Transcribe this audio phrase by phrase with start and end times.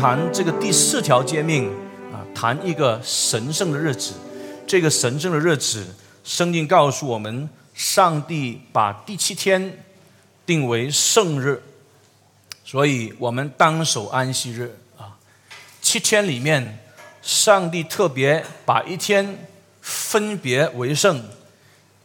[0.00, 1.68] 谈这个第四条诫命
[2.10, 4.14] 啊，谈一个神圣的日子。
[4.66, 5.84] 这个神圣的日子，
[6.24, 9.84] 圣经告诉我们，上帝把第七天
[10.46, 11.62] 定为圣日，
[12.64, 15.18] 所以我们当守安息日啊。
[15.82, 16.78] 七天里面，
[17.20, 19.46] 上帝特别把一天
[19.82, 21.22] 分别为圣，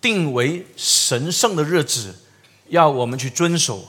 [0.01, 2.13] 定为神圣的日子，
[2.67, 3.85] 要我们去遵守。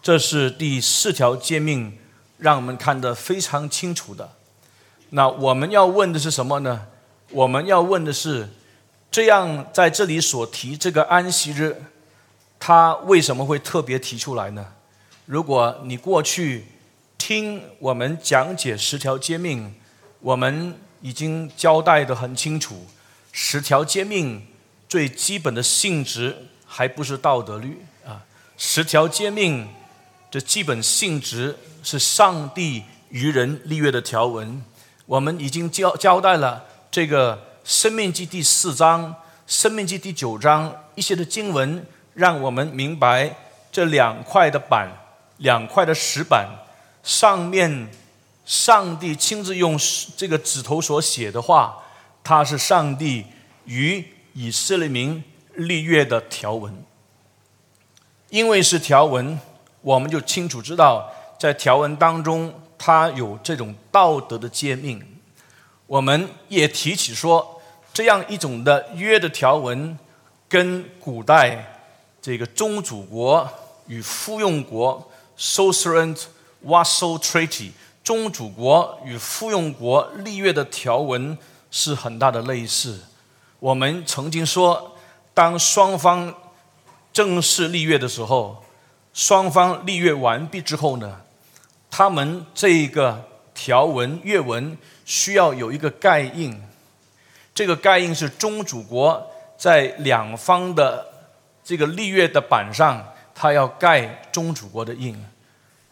[0.00, 1.99] 这是第四条诫命。
[2.40, 4.32] 让我们看得非常清楚的。
[5.10, 6.86] 那我们要问的是什么呢？
[7.30, 8.48] 我们要问的是，
[9.10, 11.82] 这样在这里所提这个安息日，
[12.58, 14.72] 他为什么会特别提出来呢？
[15.26, 16.66] 如果你过去
[17.18, 19.74] 听我们讲解十条诫命，
[20.20, 22.86] 我们已经交代的很清楚，
[23.32, 24.46] 十条诫命
[24.88, 28.22] 最基本的性质还不是道德律啊，
[28.56, 29.68] 十条诫命
[30.30, 31.56] 的基本性质。
[31.82, 34.62] 是上帝与人立约的条文，
[35.06, 39.12] 我们已经交交代了这个《生命记》第四章、
[39.46, 43.34] 《生命记》第九章一些的经文，让我们明白
[43.72, 44.88] 这两块的板、
[45.38, 46.48] 两块的石板
[47.02, 47.88] 上面，
[48.44, 49.78] 上帝亲自用
[50.16, 51.78] 这个指头所写的话，
[52.22, 53.24] 它是上帝
[53.64, 55.22] 与以色列民
[55.54, 56.84] 立约的条文。
[58.28, 59.38] 因为是条文，
[59.80, 61.10] 我们就清楚知道。
[61.40, 65.02] 在条文当中，它有这种道德的诫命。
[65.86, 67.62] 我们也提起说，
[67.94, 69.98] 这样一种的约的条文，
[70.50, 71.80] 跟古代
[72.20, 73.48] 这个宗主国
[73.86, 76.14] 与附庸国 （suzerain
[76.62, 77.70] vassal treaty）
[78.04, 81.38] 宗主国与附庸国立约的条文
[81.70, 83.00] 是很大的类似。
[83.60, 84.94] 我们曾经说，
[85.32, 86.34] 当双方
[87.14, 88.62] 正式立约的时候，
[89.14, 91.22] 双方立约完毕之后呢？
[91.90, 96.62] 他们这一个条文阅文需要有一个盖印，
[97.52, 101.06] 这个盖印是宗主国在两方的
[101.64, 105.14] 这个立约的板上，他要盖宗主国的印。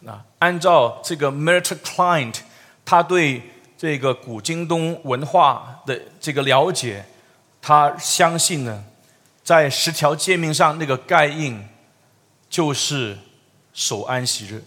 [0.07, 2.35] 啊，按照这个 Merton Client，
[2.85, 3.43] 他对
[3.77, 7.05] 这个古京东文化的这个了解，
[7.61, 8.83] 他相信呢，
[9.43, 11.67] 在十条诫命上那个盖印
[12.49, 13.17] 就是
[13.73, 14.63] 守安息日。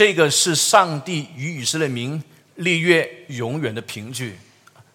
[0.00, 2.24] 这个是上帝与以色列民
[2.54, 4.38] 立约永远的凭据，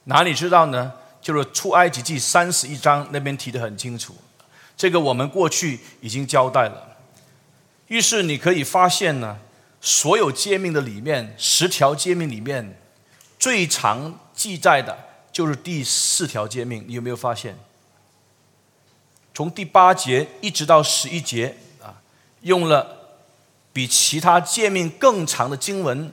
[0.05, 0.93] 哪里知道呢？
[1.21, 4.15] 就是出埃及记三十一章那边提的很清楚，
[4.75, 6.97] 这个我们过去已经交代了。
[7.85, 9.37] 于是你可以发现呢，
[9.79, 12.75] 所有诫命的里面，十条诫命里面
[13.37, 14.97] 最常记载的
[15.31, 17.55] 就是第四条诫命，你有没有发现？
[19.35, 22.01] 从第八节一直到十一节啊，
[22.41, 22.94] 用了。
[23.75, 26.09] 比其他诫命更长的经文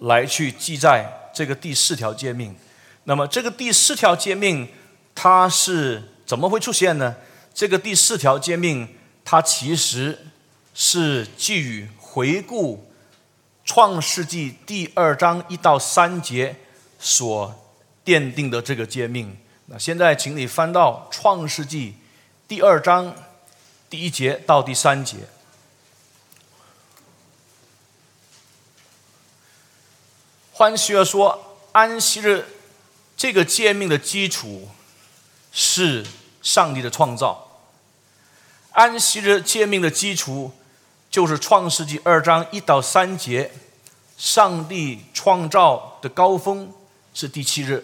[0.00, 2.54] 来去记载这个第四条诫命。
[3.04, 4.68] 那么，这个第四条诫命
[5.14, 7.16] 它是怎么会出现呢？
[7.54, 8.86] 这个第四条诫命
[9.24, 10.26] 它其实
[10.74, 12.92] 是基于回顾
[13.64, 16.54] 创世纪第二章一到三节
[16.98, 17.54] 所
[18.04, 19.34] 奠定的这个诫命。
[19.64, 21.94] 那现在，请你翻到创世纪
[22.46, 23.14] 第二章
[23.88, 25.16] 第一节到第三节。
[30.60, 32.44] 换句话说，安息日
[33.16, 34.68] 这个诫命的基础
[35.50, 36.04] 是
[36.42, 37.62] 上帝的创造。
[38.72, 40.52] 安息日诫命的基础
[41.10, 43.50] 就是创世纪二章一到三节，
[44.18, 46.70] 上帝创造的高峰
[47.14, 47.82] 是第七日。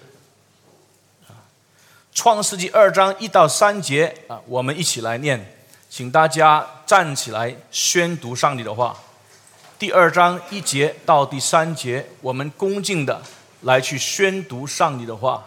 [2.12, 5.56] 创世纪二章一到三节啊，我们一起来念，
[5.88, 8.94] 请大家站起来宣读上帝的话。
[9.78, 13.20] 第二章一节到第三节，我们恭敬的
[13.61, 15.44] 来去宣读上帝的话。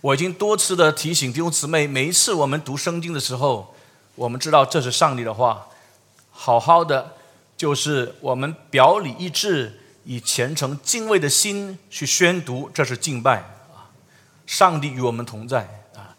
[0.00, 3.74] 我已经多次的提醒弟兄姊妹，每一次我们读圣经的时候，
[4.14, 5.66] 我们知道这是上帝的话，
[6.30, 7.16] 好好的
[7.56, 13.38] 就是我们表里一致，以虔诚敬畏的心去宣读，这是敬拜
[13.74, 13.90] 啊！
[14.46, 16.14] 上帝与我们同在啊！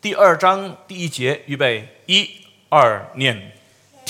[0.00, 2.30] 第二章第一节，预备，一
[2.68, 3.54] 二念。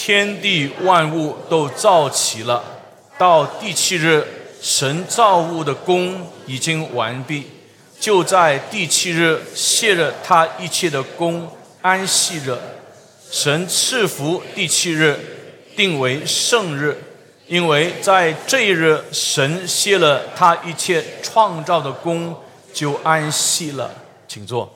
[0.07, 2.63] 天地万物都造齐了，
[3.19, 4.25] 到第七日，
[4.63, 7.49] 神造物的功已经完毕，
[7.99, 11.51] 就在第七日卸了他一切的功，
[11.83, 12.57] 安息着。
[13.33, 15.19] 神赐福第七日，
[15.75, 16.97] 定为圣日，
[17.49, 22.33] 因为在这一日，神卸了他一切创造的功，
[22.73, 23.93] 就安息了。
[24.29, 24.73] 请坐。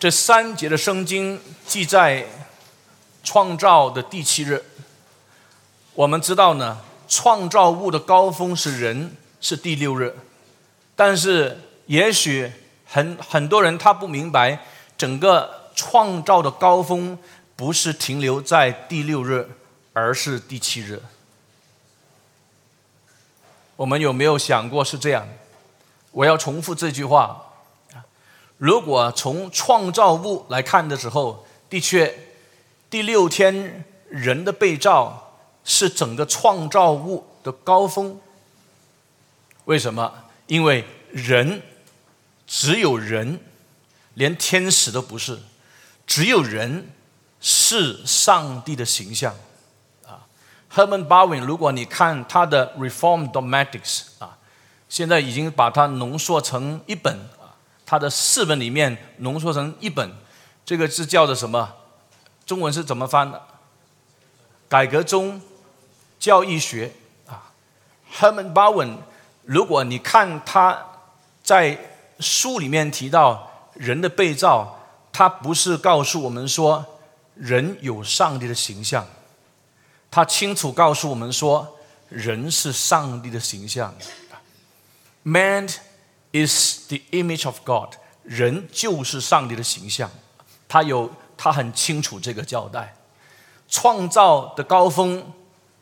[0.00, 2.24] 这三节的圣经记载。
[3.22, 4.64] 创造的第七日，
[5.94, 6.78] 我们知道呢，
[7.08, 10.16] 创造物的高峰是人，是第六日。
[10.96, 12.52] 但是，也许
[12.86, 14.64] 很很多人他不明白，
[14.98, 17.18] 整个创造的高峰
[17.56, 19.48] 不是停留在第六日，
[19.92, 21.02] 而是第七日。
[23.76, 25.26] 我们有没有想过是这样？
[26.10, 27.42] 我要重复这句话：
[28.58, 32.14] 如果从创造物来看的时候，的确，
[32.92, 38.20] 第六天人的被造是整个创造物的高峰。
[39.64, 40.12] 为什么？
[40.46, 41.62] 因为人
[42.46, 43.40] 只有人，
[44.12, 45.38] 连天使都不是，
[46.06, 46.90] 只有人
[47.40, 49.34] 是上帝的形象
[50.06, 50.28] 啊。
[50.70, 54.36] Herman Bavinck，如果你看他的《Reform Dogmatics》啊，
[54.90, 57.56] 现在已经把它浓缩成一本啊，
[57.86, 60.12] 他的四本里面浓缩成一本，
[60.66, 61.76] 这个字叫做什么？
[62.46, 63.42] 中文是怎么翻的？
[64.68, 65.40] 改革中
[66.18, 66.92] 教义学
[67.26, 67.52] 啊
[68.14, 68.96] ，Herman Bowen，。
[69.44, 70.86] 如果你看他
[71.42, 71.78] 在
[72.20, 74.78] 书里面提到人的被造，
[75.12, 76.84] 他不是告诉我们说
[77.34, 79.06] 人有上帝的形象，
[80.10, 81.76] 他清楚告诉我们说
[82.08, 83.94] 人是上帝的形象。
[85.22, 85.68] Man
[86.32, 90.10] is the image of God，人就是上帝的形象。
[90.68, 91.10] 他有
[91.42, 92.94] 他很清楚这个交代。
[93.68, 95.32] 创造的高峰，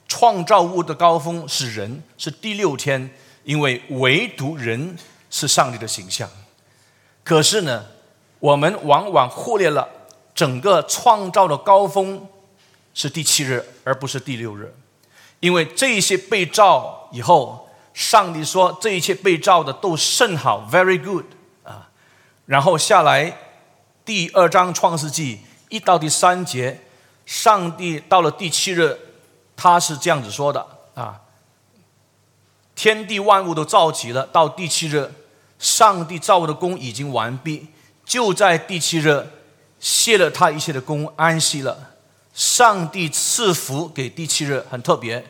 [0.09, 3.11] 创造物的高峰是人，是第六天。
[3.43, 4.97] 因为唯独人
[5.31, 6.29] 是上帝的形象，
[7.25, 7.87] 可是呢，
[8.39, 9.89] 我们往往忽略了
[10.35, 12.27] 整个创造的高峰
[12.93, 14.75] 是第七日，而不是第六日。
[15.41, 21.25] 因为这一些被造以后，上帝说这一切被造的都甚好，very good
[21.65, 21.91] 啊。
[22.45, 23.39] 然后下来
[24.05, 25.41] 第二章创世纪
[25.71, 26.83] 一到第三节，
[27.25, 28.99] 上帝到了第七日，
[29.57, 31.23] 他是这样子说的啊。
[32.75, 35.13] 天地万物都造齐了，到第七日，
[35.59, 37.69] 上帝造物的功已经完毕，
[38.05, 39.27] 就在第七日
[39.79, 41.91] 谢了他一切的功，安息了。
[42.33, 45.25] 上帝赐福给第七日，很特别，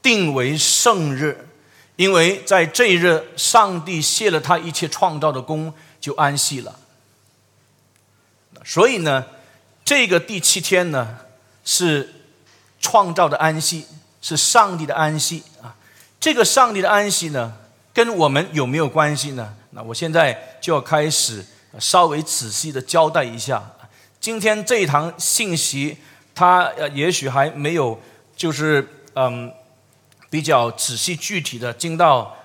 [0.00, 1.48] 定为圣日，
[1.96, 6.78] 因为在这一日，上帝谢了他一切创造的功，就安息了。
[8.64, 9.26] 所以呢，
[9.86, 11.16] 这个第七天呢，
[11.64, 12.12] 是
[12.80, 13.86] 创造的安息，
[14.20, 15.76] 是上帝的安息啊。
[16.18, 17.54] 这个上帝的安息呢，
[17.94, 19.54] 跟我们有没有关系呢？
[19.70, 21.46] 那我现在就要开始
[21.78, 23.62] 稍微仔细的交代一下。
[24.18, 25.96] 今天这一堂信息，
[26.34, 27.96] 它也许还没有
[28.36, 29.52] 就是嗯
[30.28, 32.36] 比较仔细具体的进到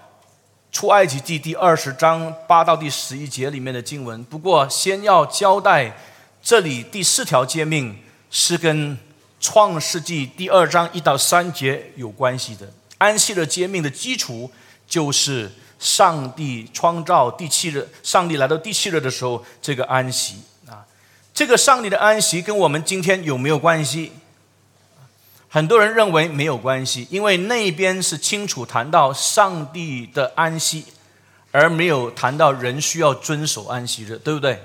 [0.71, 4.23] 出埃及记第二十章八到第十一节里面的经文。
[4.25, 5.97] 不过先要交代，
[6.43, 7.95] 这里第四条诫命
[8.29, 8.97] 是跟
[9.39, 12.71] 创世纪第二章一到三节有关系的。
[12.97, 14.51] 安息日诫命的基础
[14.87, 20.35] 就是上帝创造第七日，上帝来到第七日的时候，这个安息
[20.67, 20.85] 啊，
[21.33, 24.11] 这个上帝的安息跟我们今天有没有关系？
[25.49, 30.85] 很多人认为没有关系，因为那边是清楚谈到上帝的安息，
[31.51, 34.63] 而没有谈到人需要遵守安息日，对不对？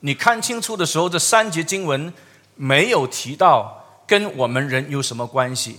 [0.00, 2.12] 你看清楚的时候，这三节经文
[2.54, 5.78] 没有提到跟我们人有什么关系。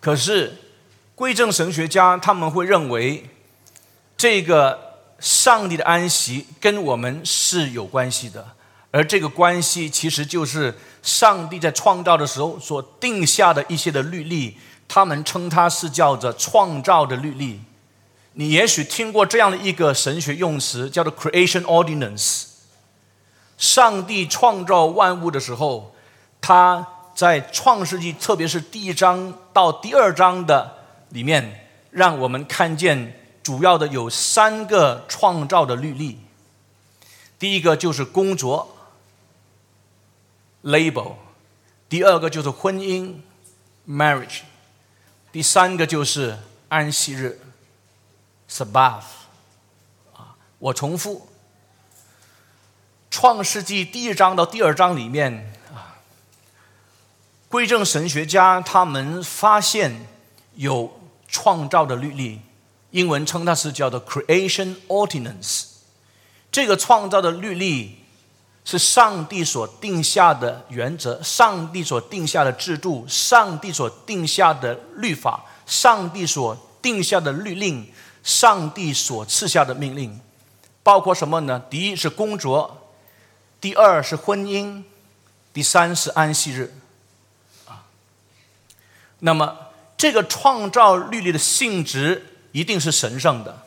[0.00, 0.56] 可是，
[1.14, 3.28] 归正神学家他们会认为，
[4.16, 8.44] 这个上帝的安息跟我们是有关系的，
[8.90, 14.56] 而这个关系其实就是上帝在创造的时候所定下的一些的律例，
[14.88, 17.60] 他们称它是叫做创造的律例。
[18.32, 22.51] 你也许听过这样的一个神学用词，叫做 creation ordinance。
[23.62, 25.94] 上帝创造万物的时候，
[26.40, 26.84] 他。
[27.14, 30.78] 在创世纪，特别是第一章到第二章的
[31.10, 36.18] 里面，让我们看见主要的有三个创造的律例。
[37.38, 38.74] 第一个就是工作
[40.64, 41.12] （label），
[41.86, 43.16] 第二个就是婚姻
[43.86, 44.40] （marriage），
[45.30, 46.38] 第三个就是
[46.70, 47.38] 安息日
[48.48, 49.02] （Sabbath）。
[50.14, 51.28] 啊，我重复，
[53.12, 56.00] 创世纪第一章到第二章里面啊。
[57.46, 60.06] 归正神学家他们发现
[60.54, 62.40] 有创造的律例，
[62.90, 65.64] 英文称它是叫做 creation ordinance。
[66.50, 67.98] 这个创造的律例
[68.64, 77.92] 是上帝所定下的原则，上帝所定下的制度，上帝所定下的律法，上帝所定下的律令，
[78.24, 80.18] 上帝所赐下的命令，
[80.82, 81.62] 包括什么呢？
[81.68, 82.81] 第一是工作，
[83.62, 84.82] 第二是婚姻，
[85.52, 86.74] 第三是安息日。
[87.64, 87.86] 啊
[89.20, 89.56] 那么
[89.96, 93.64] 这个创造律例的性质一定是神圣的，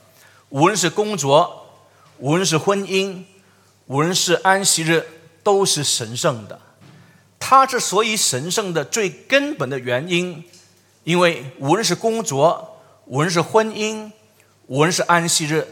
[0.50, 1.70] 无论是工作，
[2.18, 3.24] 无论是婚姻，
[3.86, 5.08] 无论是安息日，
[5.42, 6.60] 都是神圣的。
[7.40, 10.44] 它之所以神圣的最根本的原因，
[11.06, 14.12] 因为无论是工作，无论是婚姻，
[14.68, 15.66] 无论是安息日，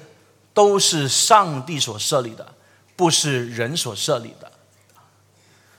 [0.54, 2.54] 都是上帝所设立的，
[2.96, 4.52] 不是人所设立的。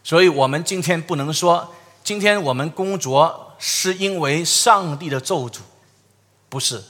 [0.02, 5.61] 所以，我们今天不能说，今天我们工作是因为上帝的咒诅，
[6.49, 6.83] 不是。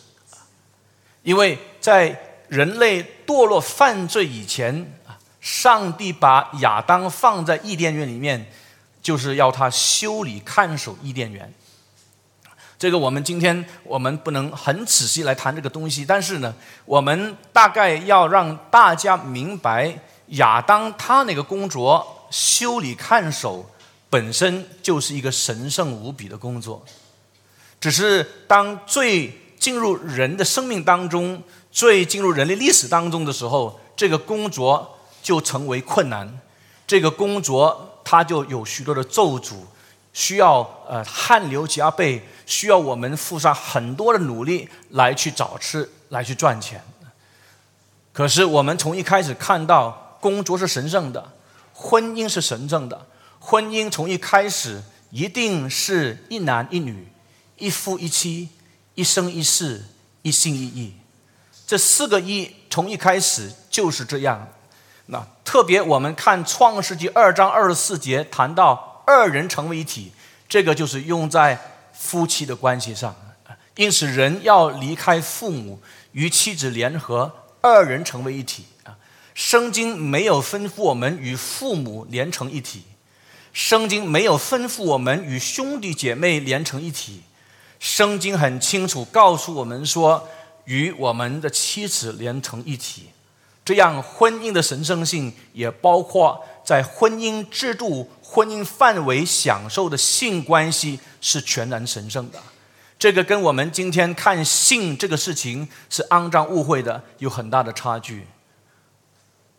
[1.22, 4.98] 因为在人类堕落犯罪以前，
[5.40, 8.50] 上帝把亚当放在伊甸园里面，
[9.00, 11.52] 就是要他修理看守伊甸园。
[12.76, 16.54] 这个我们今天我们不能很仔细来谈这个东西，但是呢，
[16.84, 22.10] 我们大概要让大家明白，亚当他那个工作。
[22.30, 23.64] 修理看守
[24.10, 26.84] 本身就是一个神圣无比的工作，
[27.80, 31.40] 只是当罪进入人的生命当中，
[31.70, 36.40] 罪进入人类历史当中的时候，这个工作就成为困难。
[36.88, 39.54] 这个工作它就有许多的咒诅，
[40.12, 46.82] 需要呃汗流浃背，需要我们付上很多的努力来去找吃，来去赚钱。
[48.12, 51.32] 可是我们从一开始看到工作是神圣的。
[51.74, 53.06] 婚姻是神圣的，
[53.38, 57.08] 婚姻从一开始一定是一男一女，
[57.58, 58.48] 一夫一妻，
[58.94, 59.82] 一生一世，
[60.22, 60.94] 一心一意。
[61.66, 64.48] 这四个一从一开始就是这样。
[65.06, 70.10] 那特别我们看创世纪二章二十四节谈到二人成为一体，
[70.48, 71.60] 这个就是用在
[71.92, 73.14] 夫妻的关系上。
[73.76, 78.64] 因此，人要离开父母，与妻子联合，二人成为一体。
[79.34, 82.84] 圣经没有吩咐我们与父母连成一体，
[83.52, 87.22] 圣经没有吩咐我们与兄弟姐妹连成一体，
[87.80, 90.28] 圣经很清楚告诉我们说，
[90.66, 93.10] 与我们的妻子连成一体，
[93.64, 102.40] 这样婚姻的神圣性也包括在婚姻制度、婚姻范围享受的性关系是全然神圣的。
[102.96, 108.24] 这个跟我们今天看性这个事情是肮脏误会的有很大的差距。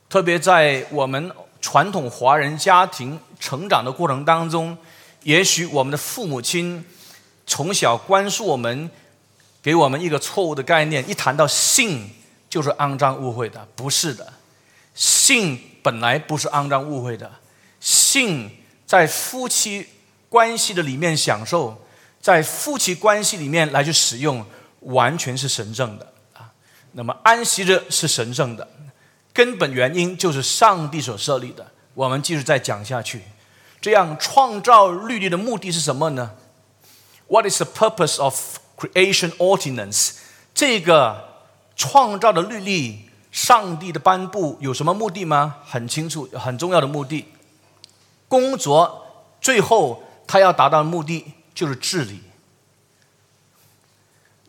[0.10, 4.78] 特别在我们传统华人家庭成长的过程当中，
[5.24, 6.86] 也许我们的父母亲
[7.48, 8.90] 从小灌输我们，
[9.62, 12.10] 给我们一个错误的概念：一谈到性
[12.50, 14.32] 就是肮脏误会的，不是的。
[14.94, 17.30] 性本来不是肮脏误会的，
[17.80, 18.50] 性
[18.86, 19.88] 在夫妻
[20.30, 21.86] 关系的里面享受，
[22.22, 24.46] 在夫妻关系里面来去使用，
[24.82, 26.52] 完全是神圣的啊。
[26.94, 28.68] 那么安息日是神圣的。
[29.36, 31.70] 根本原因就是上帝所设立的。
[31.94, 33.22] 我们继续再讲下去，
[33.82, 36.32] 这样创造律例的目的是什么呢
[37.28, 40.14] ？What is the purpose of creation ordinance？
[40.54, 41.44] 这个
[41.76, 45.58] 创造的律例，上帝的颁布有什么目的吗？
[45.66, 47.26] 很清楚，很重要的目的。
[48.30, 52.22] 工作最后他要达到的目的就是治理。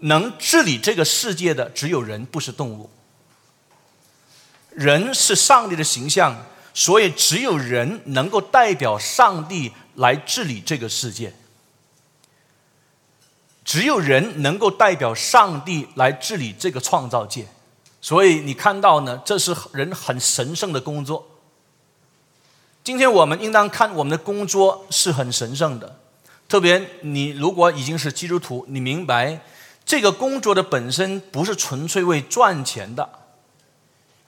[0.00, 2.88] 能治理这个世界的只有人，不是动物。
[4.76, 6.36] 人是上帝的形象，
[6.74, 11.32] 所以只有人能够代表上帝来治理这个世界。
[13.64, 17.48] 只有人能够代表上帝来治理这个创造界，
[18.02, 21.26] 所以你看到呢，这是人很神圣的工作。
[22.84, 25.98] 今天我们应当看我们的工作是很神圣的，
[26.48, 29.40] 特别你如果已经是基督徒，你明白
[29.84, 33.08] 这个工作的本身不是纯粹为赚钱的。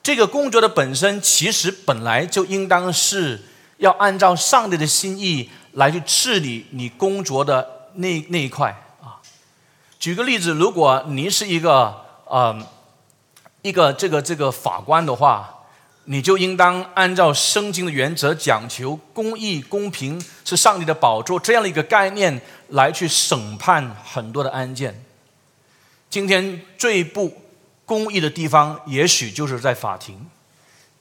[0.08, 3.38] 这个工作的本身，其实本来就应当是
[3.76, 8.70] 要按照上帝的心意来去治理你工作的那那一块
[9.02, 9.20] 啊。
[10.00, 12.58] 举个例子，如果您是一个呃
[13.60, 15.66] 一个这个这个法官的话，
[16.04, 25.04] 你就应当按照圣经的原则，讲求公义、公平是上帝的宝座这样的一个概念来去审判很多的案件。
[26.08, 27.42] 今天最不。
[27.88, 30.28] 公义的地方，也许就是在法庭。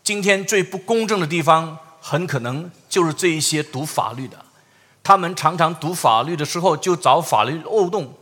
[0.01, 4.37] 今天最不公正的地方，很可能就是这一些读法律的。
[5.03, 8.13] 他们常常读法律的时候，就找法律漏洞，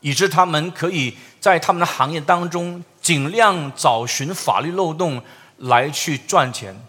[0.00, 5.20] 以致他们可以在他们的行业当中尽量找寻法律漏洞
[5.56, 6.80] 来去赚钱。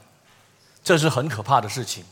[0.84, 2.06] 这是很可怕的事情。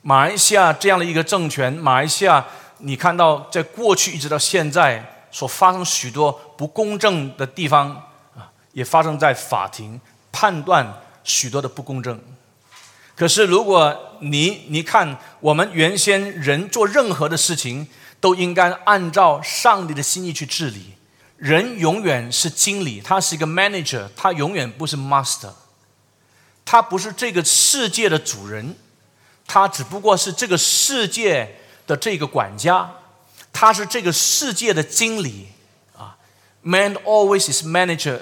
[0.00, 2.46] 马来西亚这样的一个政权，马来西亚，
[2.78, 5.16] 你看到在过去一直到现在。
[5.32, 7.88] 所发生许多不公正的地方
[8.36, 9.98] 啊，也发生在法庭
[10.30, 10.86] 判断
[11.24, 12.20] 许多的不公正。
[13.16, 17.88] 可是，如果你你看，我们原先人做任何的事情，
[18.20, 20.96] 都应该按照上帝的心意去治理。
[21.38, 25.52] 人永远是经理，他是一个 manager，他永远不是 master。
[26.66, 28.76] 他不是这个世界的主人，
[29.46, 32.90] 他只不过是这个世界的这个管家，
[33.50, 35.48] 他是这个世界的经理。
[36.62, 38.20] Man always is manager.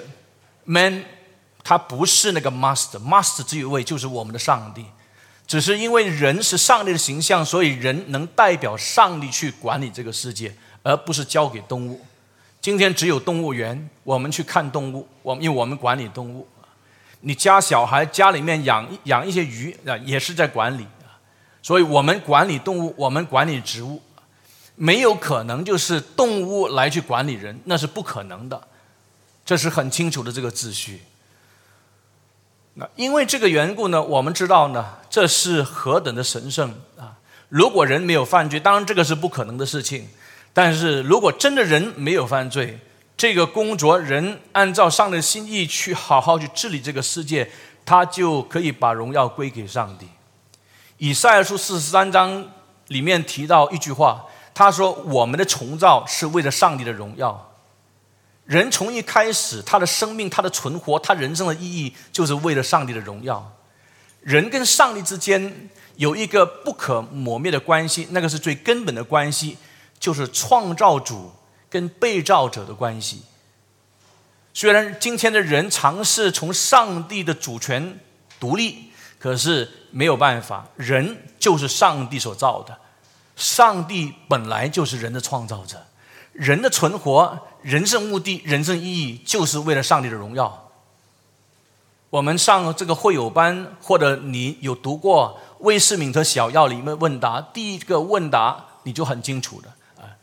[0.65, 1.03] Man，
[1.63, 2.97] 他不是那个 master。
[2.99, 4.85] Master 这一位，就是我们的上帝。
[5.45, 11.99] 只是因为人是上帝的形象，所以人能代表上帝去管理这个世界，而不是交给动物。
[12.61, 16.47] 今天只有动物园，我们去看动物，我们因为我们管理动物。
[17.21, 20.85] 你家小孩家里面养养一些鱼啊，也是在管理。
[21.61, 24.01] 所以我们管理动物，我们管理植物，
[24.81, 28.61] 没有可能就是动物来去管理人，那是不可能的。
[29.45, 31.01] 这是很清楚的这个秩序。
[32.75, 37.17] 那因为这个缘故呢，我们知道呢，这是何等的神圣啊！
[37.49, 40.07] 如果人没有犯罪，当然这个是不可能的事情。
[40.53, 42.79] 但是如果真的人没有犯罪，
[43.17, 47.51] 这个工作人按照上帝的心意去好好去治理这个世界，
[47.85, 50.07] 他就可以把荣耀归给上帝。
[50.99, 52.47] 以赛亚书四十三章
[52.87, 54.25] 里面提到一句话，
[54.59, 57.49] 他说：“我们的重造是为了上帝的荣耀。”
[58.43, 63.53] 人从一开始，他的生命、他的存活、他人生的意义，就是为了上帝的荣耀。
[64.19, 69.57] 人跟上帝之间有一个不可磨灭的关系，那个是最根本的关系，
[69.97, 71.31] 就是创造主
[71.69, 73.23] 跟被造者的关系。
[74.53, 77.97] 虽然今天的人尝试从上帝的主权
[78.41, 82.77] 独立，可是没有办法，人就是上帝所造的，
[83.39, 85.81] 上帝本来就是人的创造者。
[86.33, 90.69] 人的存活、人生目的、人生意义，就是为了上帝的荣耀。
[92.09, 100.15] 我们上这个会友班，或者你有读过《威斯敏特小要》里面问答，第一个问答你就很清楚的啊，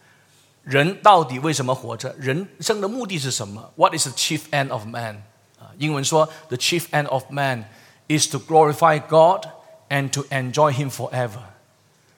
[0.62, 2.14] 人到底为什么活着？
[2.18, 5.22] 人生的目的是什么？What is the chief end of man？
[5.58, 7.64] 啊，英文说：The chief end of man
[8.08, 9.46] is to glorify God
[9.88, 11.55] and to enjoy Him forever。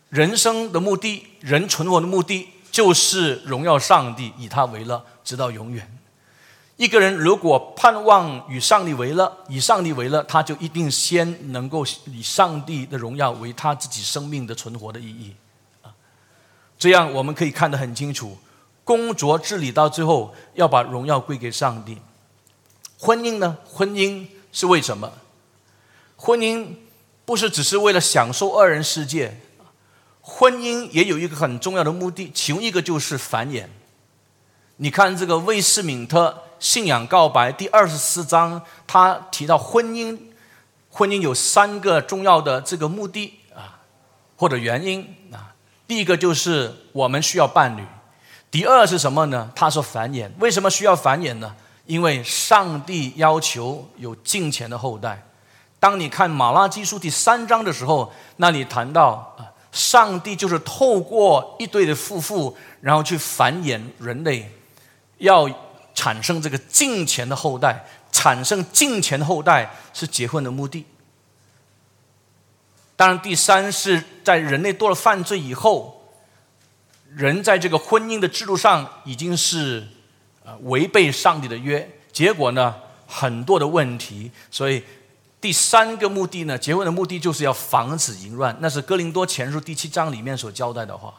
[0.09, 2.49] 人生的目的，人存活的目的。
[2.71, 5.91] 就是荣耀上帝，以他为乐，直到永远。
[6.77, 15.35] 一个人如果盼望与上帝为乐，以上帝为乐，他就一定先能够以上帝的荣耀为他自己生命的存活的意义。
[15.83, 15.91] 啊，
[16.79, 18.37] 这样我们可以看得很清楚，
[18.85, 21.99] 工作治理到最后要把荣耀归给上帝。
[23.01, 23.57] 婚姻呢？
[23.65, 25.11] 婚姻是为什么？
[26.17, 26.67] 婚姻
[27.25, 29.41] 不是只是为了享受二人世界。
[30.31, 33.65] 婚姻也有一个很重要的目的，其中一个就是繁衍。
[34.77, 40.19] 你看这个魏斯敏特信仰告白第二十四章，他提到婚姻，
[40.91, 43.81] 婚姻有三个重要的这个目的啊，
[44.37, 45.55] 或者原因啊。
[45.87, 47.83] 第一个就是我们需要伴侣，
[48.51, 49.51] 第二是什么呢？
[49.57, 50.29] 他说繁衍。
[50.39, 51.57] 为什么需要繁衍呢？
[51.87, 55.27] 因为上帝要求有敬虔的后代。
[55.81, 59.35] 当你看马拉基书第三章的时候，那里谈到。
[59.71, 64.51] 上帝就是透过一对的夫妇，然后去繁衍人类，
[65.19, 65.49] 要
[65.95, 67.85] 产生这个敬虔的后代。
[68.11, 70.87] 产生敬虔的后代是结婚的目的。
[72.97, 76.11] 当然，第三是在人类多了犯罪以后，
[77.11, 79.87] 人在这个婚姻的制度上已经是
[80.45, 82.75] 呃违背上帝的约，结果呢
[83.07, 84.83] 很多的问题，所以。
[85.41, 91.15] 第三个目的呢，结婚的目的就是要防止淫乱，那是哥林多前书第七章里面所交代的话。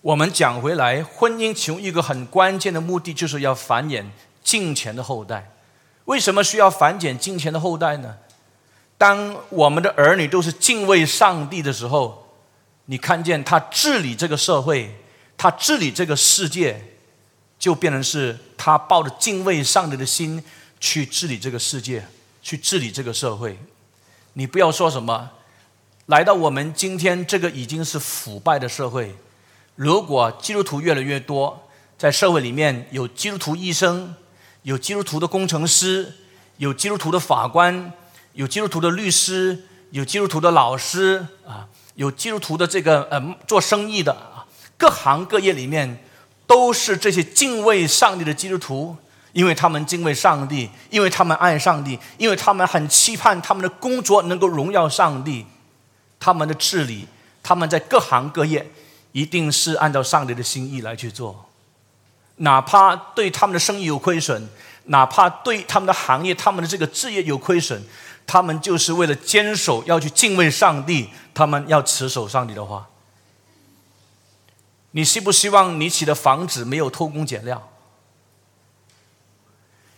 [0.00, 4.04] 我们讲回来，婚姻其中一个很关键的目的就是要繁衍
[4.42, 5.52] 敬虔的后代。
[6.06, 8.16] 为什么需要繁衍敬虔的后代呢？
[8.98, 12.28] 当我们的儿女都是敬畏上帝的时候，
[12.86, 14.94] 你看见他治理这个社会，
[15.36, 16.96] 他治理这个世界，
[17.58, 20.44] 就变成是他抱着敬畏上帝的心
[20.78, 22.04] 去治理这个世界。
[22.44, 23.58] 去治理这个社会，
[24.34, 25.30] 你不要说什么。
[26.06, 29.16] 来到我们今天这个已经是腐败的社会，
[29.74, 34.14] 如果基督徒越来越多，在社会里面有基督徒医生，
[34.60, 36.12] 有基督徒的工程师，
[36.58, 37.90] 有基督徒的法官，
[38.34, 44.14] 有基督徒的律师，有基督徒的老师啊，有基督徒的这个呃做生意的，
[44.76, 46.04] 各行各业里面
[46.46, 48.94] 都是这些敬畏上帝的基督徒。
[49.34, 55.44] 因为他们敬畏上帝，因为他们爱上帝，因为他们很期盼他们的工作能够荣耀上帝，
[56.18, 57.06] 他们的治理，
[57.42, 58.70] 他们在各行各业
[59.12, 61.50] 一定是按照上帝的心意来去做，
[62.36, 64.48] 哪怕对他们的生意有亏损，
[64.84, 67.82] 哪怕对他们的行业、他们的这个职业有亏损，
[68.26, 72.86] 他们就是为了坚守要去敬畏上帝，他们要持守上帝的话。
[74.92, 77.68] 你希不希望你起的房子没有偷工减料？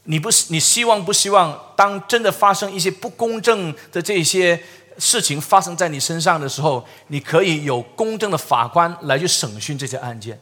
[0.09, 4.63] 你不，你希望不希望当真的发生一些不公正的这些
[4.99, 10.41] 事情发生在你身上的时候，你可以有公正的法官来去审讯这些案件，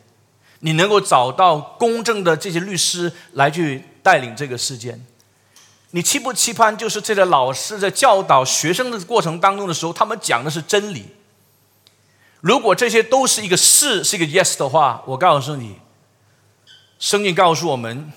[0.61, 5.03] 你能够找到公正的这些律师来去带领这个事件。
[5.92, 11.07] 你期不期盼，就是这个老师在教导学生的过程当中的时候，他们讲的是真理。
[12.42, 15.77] 如果这些都是一个是，是一个 yes 的话，我告诉你，
[16.98, 18.12] 圣经告诉我们，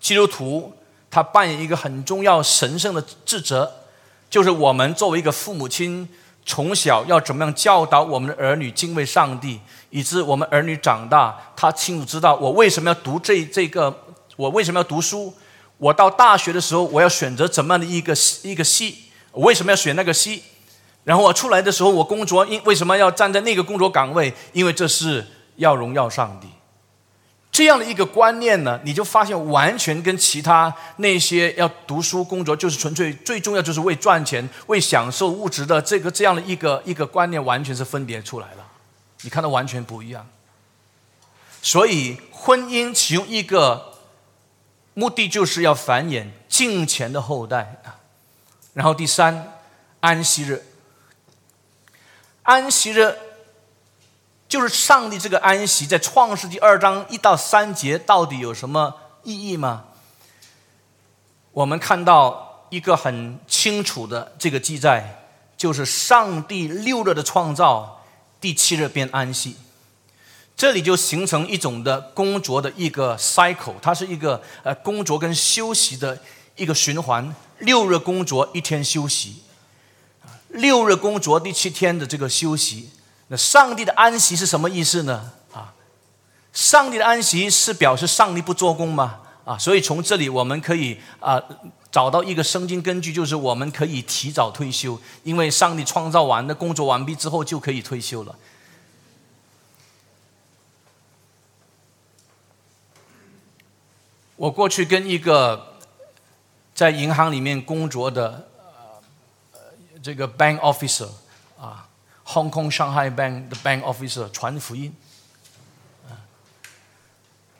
[0.00, 0.72] 基督徒。
[1.16, 3.72] 他扮演一个很重要、神圣的职责，
[4.28, 6.06] 就是我们作为一个父母亲，
[6.44, 14.02] 从小要怎么样教导我们的儿女敬畏上帝，以致我们儿女长大，他清楚知道我为什么要读这这个，
[14.36, 15.32] 我为什么要读书，
[15.78, 20.42] 我到大学的时候我要选择怎么样的一个一个系，我为什么要选那个系，
[21.04, 25.26] 然后我出来的时候我工作因为什么要站在那个工作岗位，因为这是
[25.56, 26.48] 要荣耀上帝。
[27.56, 38.66] 这样的一个观念呢，你就发现完全跟其他那些要读书工作就是纯粹最重要就是为赚钱、为享受物质的这个这样的一个一个观念，完全是分别出来了。
[39.22, 40.28] 你看到完全不一样。
[41.62, 43.94] 所以婚姻其中一个
[44.92, 47.96] 目的就是要繁衍近前的后代啊。
[48.74, 49.54] 然后第三，
[50.00, 50.62] 安息日，
[52.42, 53.16] 安息日。
[54.48, 59.84] 就是上帝这个安息，在创世纪二章一到三节，到底有什么意义吗？
[61.52, 68.04] 我们看到一个很清楚的这个记载，就是上帝六日的创造，
[68.40, 69.56] 第七日便安息。
[70.56, 76.18] 这里就形成一种的工作的一个 cycle，它是一个呃工作跟休息的
[76.54, 77.34] 一个循环。
[77.58, 79.42] 六日工作，一天休息；
[80.48, 82.90] 六日工作，第七天的这个休息。
[83.28, 85.32] 那上帝的安息是什么意思呢？
[85.52, 85.74] 啊，
[86.52, 89.20] 上帝的安息是表示上帝不做工吗？
[89.44, 91.42] 啊，所以从这里我们可以啊
[91.90, 98.36] 找到一个圣经根据，就是我们可以提早退休，因为上帝创造完的工作完毕之后就可以退休了。
[104.36, 105.74] 我过去跟一个
[106.74, 108.48] 在银行里面工作的
[109.52, 109.58] 呃
[110.00, 111.08] 这个 bank officer。
[112.26, 114.92] Hong Kong Shanghai Bank 的 Bank Officer 传福音，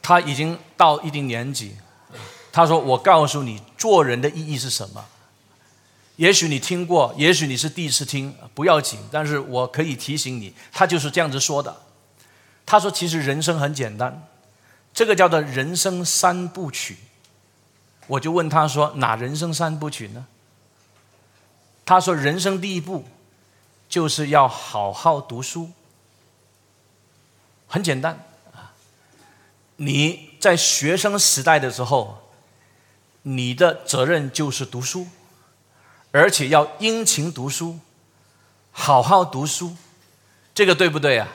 [0.02, 1.76] 他已经到一定年纪，
[2.50, 5.04] 他说：“我告诉你，做人的意义是什么？
[6.16, 8.98] 也许你听过，也许你是第一次听，不要紧。
[9.12, 11.82] 但是我可以提醒你，他就是这样子说的。
[12.66, 14.26] 他说：其实人生很简单，
[14.92, 16.96] 这个叫做人生三部曲。
[18.08, 20.26] 我就问他说：哪人生三部曲呢？
[21.84, 23.04] 他说：人生第一步。”
[23.88, 25.70] 就是要好好读书，
[27.66, 28.72] 很简单啊！
[29.76, 32.30] 你在学生时代的时候，
[33.22, 35.06] 你的责任就是读书，
[36.10, 37.78] 而且要殷勤读书，
[38.72, 39.76] 好好读书，
[40.54, 41.28] 这个对不对啊？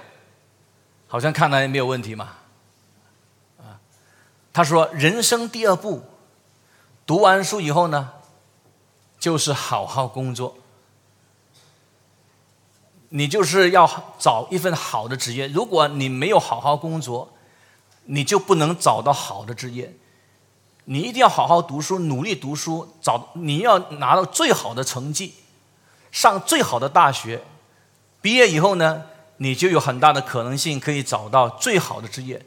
[1.07, 2.37] 好像看来没有问题嘛。
[3.59, 3.79] 啊，
[4.53, 6.03] 他说人生第二步，
[7.05, 8.11] 读完书以后呢，
[9.19, 10.57] 就是好好工作。
[13.13, 15.47] 你就是要找一份好的职业。
[15.47, 17.33] 如果你没有好好工作，
[18.05, 19.93] 你就不能找到好的职业。
[20.85, 25.33] 你一定要好好读书，努力读书，找你要拿到最好的成绩，
[26.09, 27.43] 上最好的大学。
[28.21, 29.03] 毕业以后呢，
[29.37, 32.45] 你就有很大的可能性可以找到最好的职业。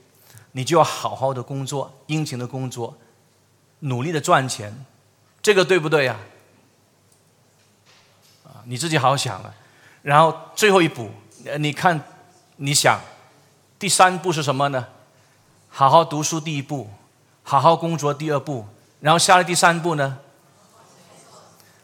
[0.52, 2.96] 你就要好好的工作，殷勤的工作，
[3.80, 4.86] 努力的赚钱。
[5.42, 6.16] 这个对不对呀？
[8.44, 9.54] 啊，你自己好好想啊。
[10.04, 11.10] 然后最后一步，
[11.58, 11.98] 你看，
[12.56, 13.00] 你想，
[13.78, 14.86] 第三步是什么呢？
[15.70, 16.90] 好好读书，第一步；
[17.42, 18.66] 好好工作，第二步。
[19.00, 20.18] 然后下来第三步呢？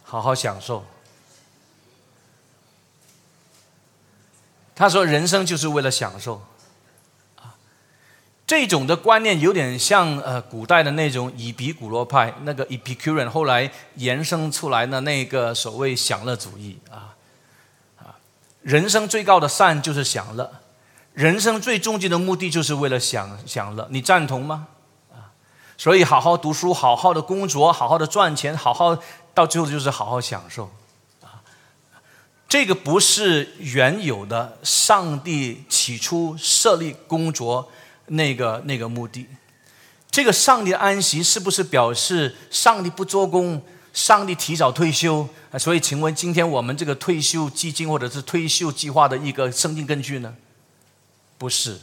[0.02, 0.85] 好好享受。
[4.74, 6.42] 他说：“人生就是为了享受。”
[7.40, 7.56] 啊，
[8.46, 17.16] 这种的观念有点像呃，古代的那种以比古罗派那个 Epicurean，后来延伸出来的那个所谓享乐主义啊。
[18.70, 20.48] 人生最高的善就是享乐，
[21.12, 24.68] 人生最终极的目的就是为了享享乐，你赞同吗？
[25.11, 25.35] 啊，
[25.76, 28.96] 所以好好读书，好好的工作，好好的赚钱，好好
[29.35, 30.70] 到最后就是好好享受，
[31.20, 31.42] 啊，
[32.48, 37.72] 这个不是原有的上帝起初设立工作
[38.06, 39.26] 那个那个目的，
[40.12, 43.61] 这个上帝的安息是不是表示上帝不做工？
[43.92, 50.35] 上帝提早退休，所以请问今天我们这个退休基金或者是退休计划的一个生定根据呢？
[51.37, 51.81] 不是，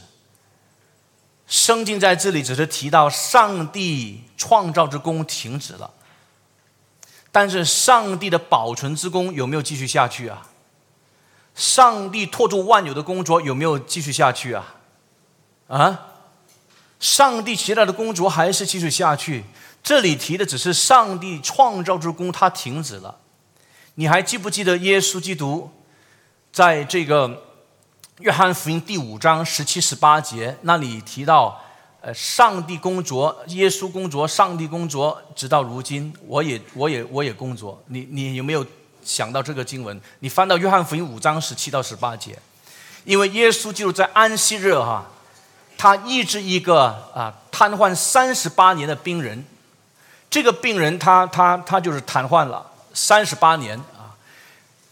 [1.46, 5.90] 圣经在这里只是提到上帝创造之功停止了，
[7.30, 10.46] 但是上帝的保存之功有没有继续下去啊？
[11.54, 14.76] 上帝托住万有的工作有没有继续下去啊？
[15.66, 16.04] 啊？
[17.00, 19.44] 上帝其他的工作还是继续下去？
[19.82, 23.18] 这里提的只是上帝创造之功，它停止了。
[23.94, 25.70] 你还记不记得耶稣基督
[26.52, 27.44] 在这个？
[28.20, 31.62] 约翰福音第五章十七、十八节那里提到，
[32.00, 37.80] 呃，上帝工作，耶稣工作，上帝工作，直到如今，我也，我也，我也工作。
[37.86, 38.66] 你，你有没有
[39.04, 40.00] 想到这个经文？
[40.18, 42.36] 你翻到约翰福音五章十七到十八节，
[43.04, 45.06] 因为耶稣就在安息日哈，
[45.76, 49.44] 他医治一个啊瘫痪三十八年的病人，
[50.30, 54.16] 这个病人他他他就是瘫痪了三十八年啊，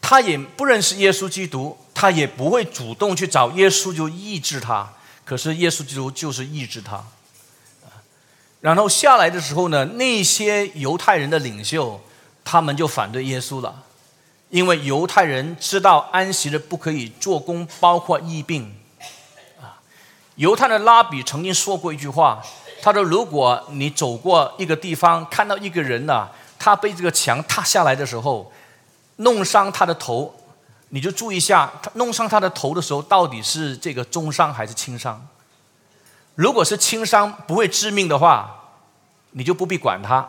[0.00, 1.76] 他也不认识耶稣基督。
[1.98, 4.86] 他也不会主动去找耶稣就医治他，
[5.24, 7.02] 可是耶稣基督就是医治他。
[8.60, 11.98] 然后下来的时候呢，那些犹太人的领袖，
[12.44, 13.82] 他们就反对耶稣了，
[14.50, 18.76] 因为犹太人知道安息日不可以做工，包括疫病。
[19.58, 19.80] 啊，
[20.34, 22.44] 犹太的拉比曾经说过一句话，
[22.82, 28.52] 他说：“如果你走过一个地方，看到一个人呢，他被这个墙踏下来的时候，
[29.16, 30.34] 弄伤他的头。”
[30.90, 35.26] 你就注意一下，他弄伤他的头的时候，到底是这个重伤还是轻伤？
[36.36, 38.62] 如果是轻伤不会致命的话，
[39.32, 40.26] 你就不必管他。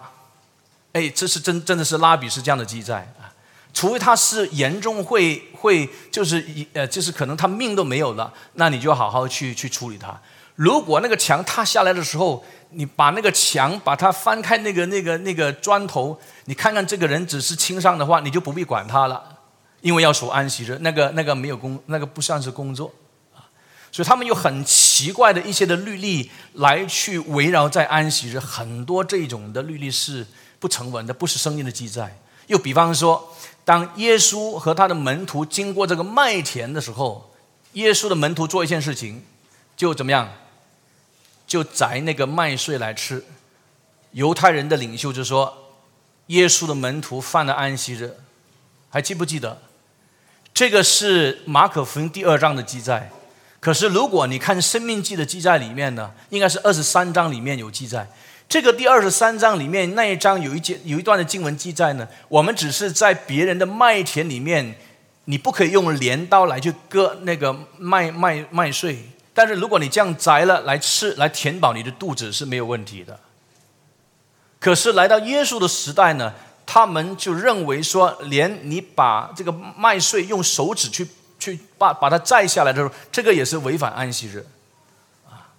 [0.93, 3.29] 哎，这是真真的是拉比是这样的记载啊，
[3.71, 10.19] 除非他是严重会会就是一呃就是可能他命都没有了，那你就好好去去处理他。
[10.58, 19.38] 如果那个墙塌下来的时候，你把那个墙把它翻开那个那个那个砖头，你看看这个人只是轻伤的话，你就不必管他了。
[19.82, 22.91] 因为要守安息日，那个那个没有工，那个不算是工作
[23.36, 23.46] 啊，
[23.91, 30.26] 所以他们有很奇怪的一些的律例来去围绕在安息日，很多这种的律例是
[30.60, 32.17] 不成文的，不是圣经的记载。
[32.48, 33.32] 又比方说，
[33.63, 37.32] 当耶稣和他的门徒经过这个麦田的时候，
[37.74, 39.24] 耶稣的门徒做一件事情，
[39.76, 40.28] 就怎么样，
[41.47, 43.23] 就摘那个麦穗来吃。
[44.12, 45.73] 犹太人的领袖就说，
[46.27, 48.15] 耶稣的门徒犯了安息日，
[48.89, 49.60] 还记不记得？
[50.53, 53.12] 这个是马可福音第二章的记载，
[53.60, 58.07] 可是如果你看生命记的记载里面呢，应该是二十三章里面有记载。
[58.49, 64.75] 这个第二十三章里面那一章有一节有一段的经文记载呢，我们只是在别人的麦田里面，
[65.25, 68.97] 你不可以用镰刀来去割那个麦麦麦穗，
[69.38, 73.19] 但是如果你这样摘了来吃，来填饱你的肚子是没有问题的。
[74.60, 76.34] 可是来到耶稣的时代呢？
[76.65, 84.43] 他们就认为说，连你把这个麦穗用手指去去把把它摘下来的时候，这个也是违反安息日，
[85.30, 85.54] 啊。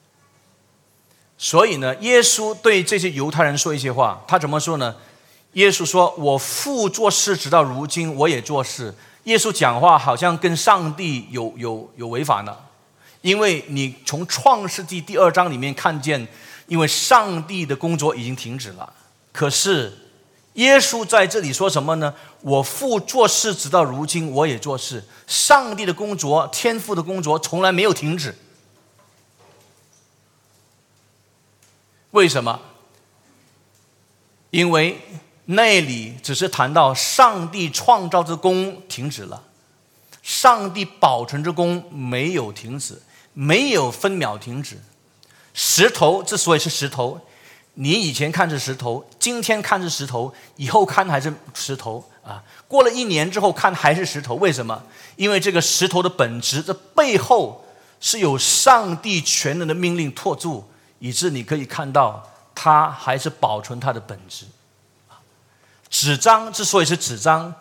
[1.38, 4.96] 所以呢，耶稣对这些犹太人说一些话，他怎么说呢？
[5.52, 12.67] 耶稣说：“我父做事，直到如今，我也做事。”耶稣讲话好像跟上帝有有有违反了，
[13.28, 16.26] 因为你从创世纪第二章里面看见，
[16.66, 18.90] 因为上帝的工作已经停止了，
[19.32, 19.92] 可是。
[20.54, 22.12] 耶稣在这里说什么呢？
[22.40, 25.04] 我父做事直到如今，我也做事。
[25.28, 28.34] 上帝的工作，天父的工作从来没有停止。
[32.10, 32.60] 为什么？
[34.50, 35.00] 因为
[35.44, 39.44] 那里只是谈到上帝创造之功停止了，
[40.24, 43.00] 上帝保存之功没有停止，
[43.38, 44.76] 没有分秒停止。
[45.54, 47.20] 石头之所以是石头。
[47.74, 52.42] 你以前看是石头，今天看是石头，以后看还是石头啊？
[52.66, 54.82] 过了一年之后看还是石头，为什么？
[55.14, 57.64] 因为这个石头的本质，这背后
[58.00, 64.46] 是有上帝全能的命令托住，以致你可以看到它还是保存它的本质。
[65.88, 67.54] 纸张之所以是纸张，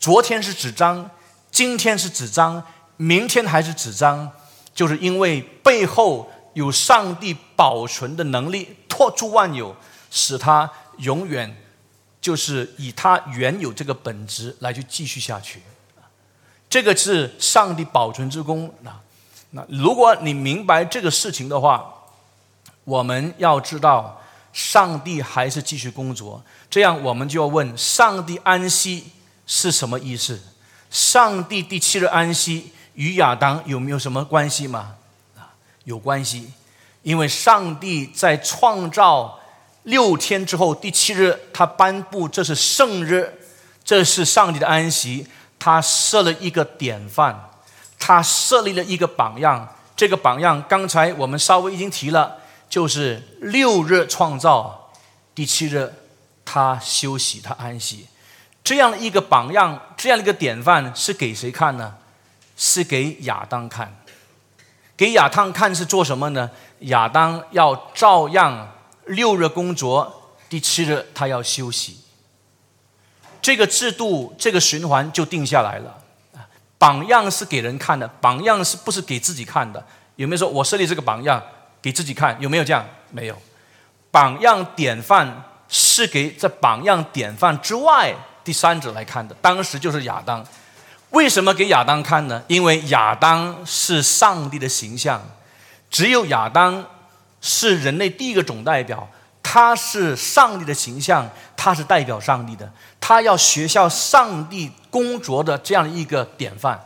[0.00, 1.10] 昨天是纸张，
[1.50, 2.64] 今天是纸张，
[2.96, 4.32] 明天还是纸张，
[4.78, 8.76] 就是因为背后有上帝保存的能力。
[8.88, 9.74] 托住万有，
[10.08, 11.52] 使它永远
[12.20, 15.60] 就是以它原有这个本质来去继续下去。
[16.70, 18.72] 这个是上帝保存之功。
[18.82, 18.94] 那
[19.50, 21.92] 那如果你明白这个事情的话，
[22.84, 26.40] 我们要知道上帝还是继续工作。
[26.70, 29.06] 这样我们就要问：上帝安息
[29.44, 30.40] 是什么意思？
[30.88, 34.96] 上帝第七日安息与亚当有没有什么关系吗？
[35.36, 36.52] 啊，有关系。
[37.02, 39.38] 因为上帝在创造
[39.84, 43.40] 六天之后，第七日他颁布这是圣日，
[43.84, 45.28] 这是上帝的安息。
[45.60, 47.50] 他设了一个典范，
[48.00, 49.76] 他设立了一个榜样。
[49.94, 54.90] 这个榜样刚才我们稍微已经提了，就是六日创造，
[55.36, 55.94] 第七日
[56.44, 58.08] 他休息，他安息。
[58.64, 61.94] 这样的一个榜样，这样的一个典范，是给谁看呢？
[62.58, 63.96] 是给亚当看。
[64.96, 66.50] 给亚当看是做什么呢？
[66.80, 68.74] 亚当要照样
[69.06, 72.00] 六日工作，第七日他要休息。
[73.40, 76.02] 这个制度，这个循环就定下来了。
[76.76, 79.86] 榜样是给人看的，榜样是不是给自己看的？
[80.16, 81.40] 有没有说我设立这个榜样
[81.80, 82.36] 给自己看？
[82.40, 82.84] 有没有这样？
[83.10, 83.36] 没有。
[84.10, 89.34] 榜样典范是给在榜样典范之外第三者来看的。
[89.40, 90.44] 当时就是亚当。
[91.10, 92.42] 为什么给亚当看呢？
[92.48, 95.22] 因为亚当是上帝的形象，
[95.90, 96.84] 只有亚当
[97.40, 99.08] 是人类第一个总代表。
[99.50, 106.78] 他是上帝的形象，他是代表上帝的，他要学校上帝工作的这样一个典范。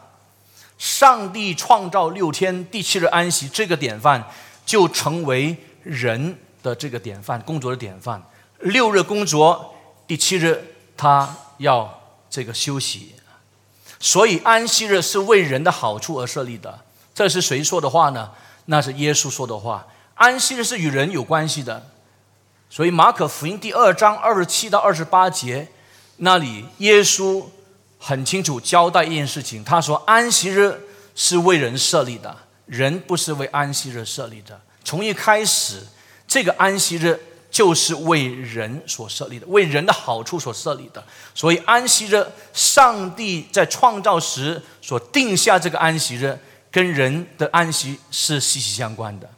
[0.78, 4.24] 上帝创造六天，第七日安息，这个典范
[4.64, 8.22] 就成为人的这个典范，工作的典范。
[8.60, 9.74] 六日工作，
[10.06, 13.12] 第七日他要这个休息。
[14.02, 16.80] 所以安息日是为人的好处而设立的。
[17.14, 18.32] 这是谁说的话呢？
[18.64, 19.86] 那是耶稣说的话。
[20.14, 21.88] 安息日是与人有关系的。
[22.68, 25.68] 所以马可福音第二章二十七到二十八节，
[26.16, 27.44] 那里耶稣
[27.98, 29.62] 很清楚交代一件事情。
[29.62, 30.80] 他说：“安息日
[31.14, 32.36] 是为人设立的，
[32.66, 34.60] 人不是为安息日设立的。
[34.82, 35.86] 从一开始，
[36.26, 37.20] 这个安息日
[37.52, 41.04] 就是为人所设立的，为人的好处所设立的。
[41.34, 46.36] 所以安息日，上帝在创造时所定下这个安息日，
[46.70, 49.28] 跟人的安息是息息相关的。”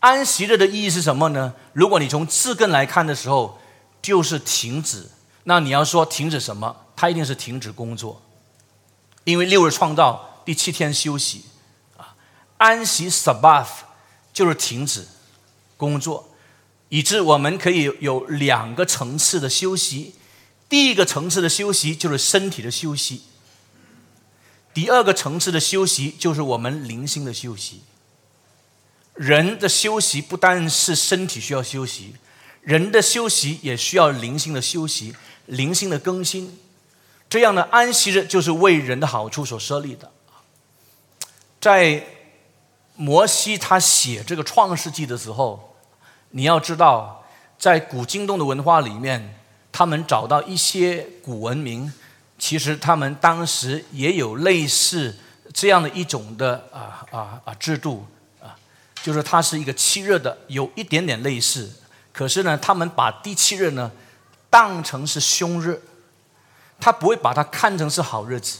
[0.00, 1.52] 安息日的意义是什么呢？
[1.72, 3.58] 如果你从字根来看的时候，
[4.00, 5.08] 就是停止。
[5.44, 6.74] 那你要说停止什么？
[6.94, 8.20] 它一定是停止工作，
[9.24, 11.44] 因为六日创造，第七天休息
[11.96, 12.14] 啊。
[12.58, 13.68] 安息 （Sabbath）
[14.32, 15.06] 就是停止
[15.76, 16.29] 工作，
[16.90, 20.14] 以致我们可以有两个层次的休息。
[20.68, 23.22] 第一个层次的休息就是身体的休息，
[24.72, 27.80] 第二个层次的休息就是我们灵性的休息。
[29.14, 32.14] 人的休息不单是身体需要休息，
[32.60, 35.14] 人的休息也需要灵性的休息、
[35.46, 36.58] 灵性的更新。
[37.28, 40.12] 这样的安息日就是为人的好处所设立的。
[41.60, 42.06] 在
[42.96, 45.69] 摩西他写这个创世纪的时候，
[46.30, 47.24] 你要知道，
[47.58, 49.36] 在古今东的文化里面，
[49.72, 51.92] 他们找到一些古文明，
[52.38, 55.16] 其实他们当时也有类似
[55.52, 58.06] 这样的一种的啊啊啊制度
[58.40, 58.56] 啊。
[59.02, 61.70] 就是它是一个七日的，有一点点类似，
[62.12, 63.90] 可是呢，他们把第七日呢
[64.48, 65.82] 当成是凶日，
[66.78, 68.58] 他不会把它看成是好日子，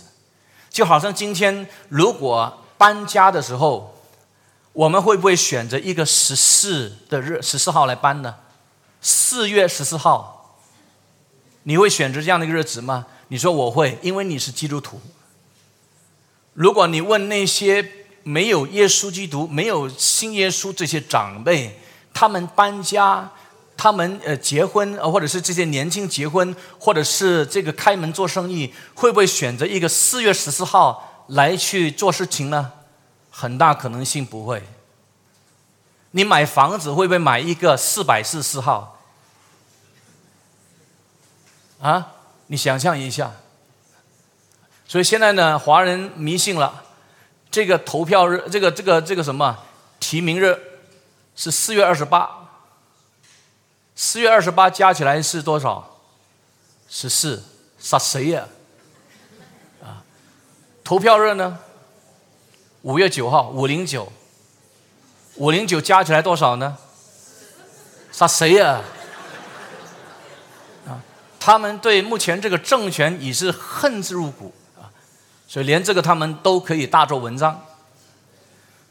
[0.70, 3.99] 就好像今天如果搬家的时候，
[4.72, 8.36] 我们会不会选择一个十四的日十四号来搬呢？
[9.00, 10.58] 四月十四号，
[11.62, 13.06] 你会选择这样的一个日子吗？
[13.28, 15.00] 你说我会，因为你是基督徒。
[16.54, 17.92] 如果你问那些。
[18.22, 21.80] 没有耶稣基督，没有信耶稣这些长辈，
[22.12, 23.32] 他们搬家，
[23.78, 32.70] 他们呃结婚，或者是这些年轻结婚，或者是这个开门做生意，会不会选择一个四月十四号来去做事情呢？
[33.30, 34.62] 很大可能性不会。
[36.12, 38.98] 你买房子会不会买一个四百四十四号？
[41.80, 42.12] 啊，
[42.48, 43.32] 你想象一下。
[44.86, 46.84] 所以现在呢，华人迷信了。
[47.50, 49.58] 这个投票日，这个这个这个什么
[49.98, 50.56] 提名日
[51.34, 52.48] 是四月二十八，
[53.96, 55.98] 四月二十八加起来是多少？
[56.88, 57.42] 十四，
[57.78, 58.46] 杀谁呀？
[59.82, 60.02] 啊，
[60.84, 61.58] 投票日呢？
[62.82, 64.10] 五月九号，五零九，
[65.36, 66.78] 五零九加起来多少呢？
[68.10, 68.80] 杀谁呀？
[70.86, 70.96] 啊，
[71.38, 74.88] 他们对目前这个政权已是恨之入骨啊。
[75.46, 77.62] 所以连这个他们都可以大做文章，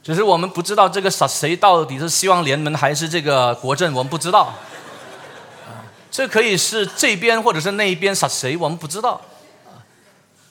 [0.03, 4.53] 只是我们不知道这个杀谁到底是希望联盟还是这个国政，我们不知道。
[5.65, 5.81] 啊，
[6.11, 9.19] 这可以是这边或者是那一边杀谁，我们不知道。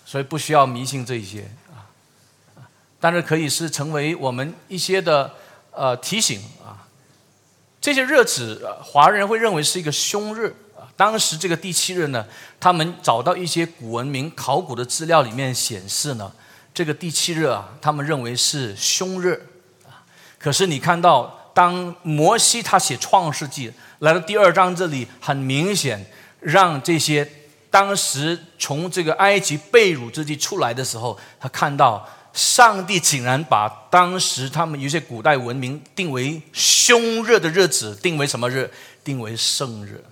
[0.04, 1.48] 所以不需要迷信这些，
[3.00, 5.32] 但是可以是成为我们一些的
[5.72, 6.86] 呃提醒啊。
[7.80, 10.54] 这些日子，华人会认为是一个凶日。
[10.96, 12.26] 当时这个第七日呢，
[12.58, 16.32] 他们找到一些古文明考古的资料里面显示呢，
[16.74, 19.46] 这个第七日啊，他们认为是凶日
[19.86, 20.02] 啊。
[20.40, 26.04] 可是你看到，当摩西他写创世纪来到第二章这里，很明显
[26.40, 27.30] 让这些
[27.70, 32.04] 当时从这个埃及被掳之地出来的时候，他看到
[32.38, 38.70] 上帝竟然把当时他们有些古代文明定为凶日的日子，定为什么日？
[39.02, 40.04] 定为圣日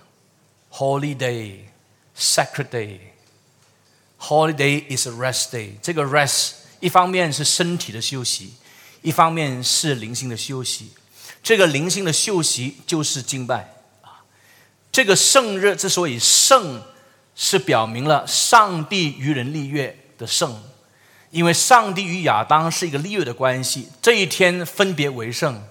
[0.69, 2.99] ，Holy Day，Sacred Day。
[4.19, 5.75] Holiday is a rest day。
[5.81, 8.55] 这个 rest 一方面是身体的休息，
[9.01, 10.91] 一方面是灵性的休息。
[11.41, 14.19] 这个灵性的休息就是敬拜啊。
[14.91, 16.83] 这个圣日之所以圣，
[17.37, 20.61] 是表明了上帝与人立约的圣。
[21.29, 25.61] 因为上帝与亚当是一个立约的关系，这一天分别为圣。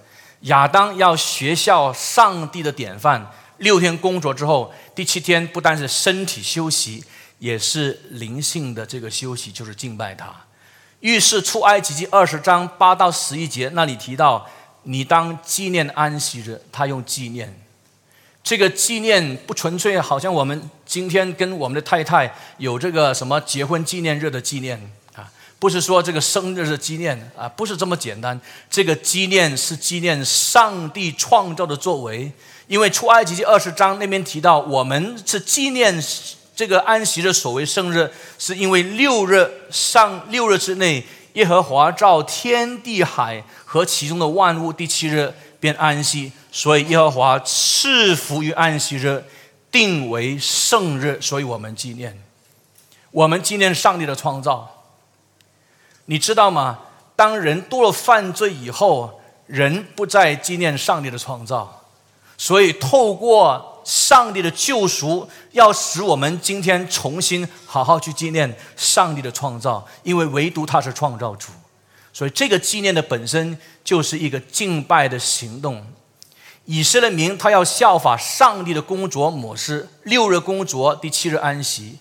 [0.41, 7.03] 亚当要学效上帝的典范，六天工作之后，第七天不单是身体休息，
[7.39, 10.31] 也是灵性的这个休息，就是敬拜他。
[10.99, 14.47] 预示出埃及记二十章八到十一节那里提到，
[14.83, 17.59] 你当纪念安息日，他用纪念。
[18.43, 24.91] 这个纪念不纯粹，好像我们今天跟我们的太太有这个什么结婚纪念日的纪念。
[25.59, 28.39] 不是说这个生日是纪念啊，不是这么简单。
[28.69, 32.31] 这个纪念是纪念上帝创造的作为，
[32.67, 35.99] 因为出埃及记二十章那边提到，我们是纪念
[36.55, 41.03] 这个安息日所谓生日，是因为六日上六日之内，
[41.33, 49.23] 耶和华造天地海和其中的万物，第七日便安息，所以耶和华赐福于安息日，
[49.71, 52.15] 定为圣日，所以我们纪念，
[53.09, 54.76] 我们纪念上帝的创造。
[56.07, 56.79] 你知道吗？
[57.15, 61.83] 当人堕了犯罪以后，人不再纪念上帝的创造，
[62.37, 71.51] 所以透过上帝的救赎，要使我们今天重新好好去纪念上帝的创造，因为唯独他是创造主，
[72.13, 75.85] 所以这个纪念的本身就是一个敬拜的行动。
[76.65, 81.97] 以色列民他要效法上帝的工作模式，六日工作，第七日安息。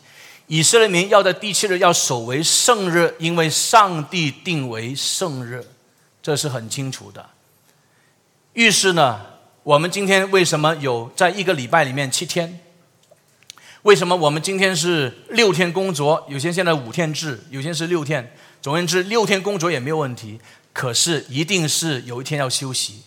[0.48, 5.66] 以色列民要在第七日要守为圣日，因为上帝定为圣日，
[6.22, 7.30] 这是很清楚的。
[8.52, 9.20] 于是呢，
[9.64, 12.60] 我们今天为什么有在一个礼拜里面七天？
[13.82, 16.24] 为什么我们今天是六天工作？
[16.28, 18.32] 有些现在五天制，有些是六天。
[18.62, 20.40] 总而言之，六天工作也没有问题。
[20.72, 23.02] 可是一定是有一天要休息。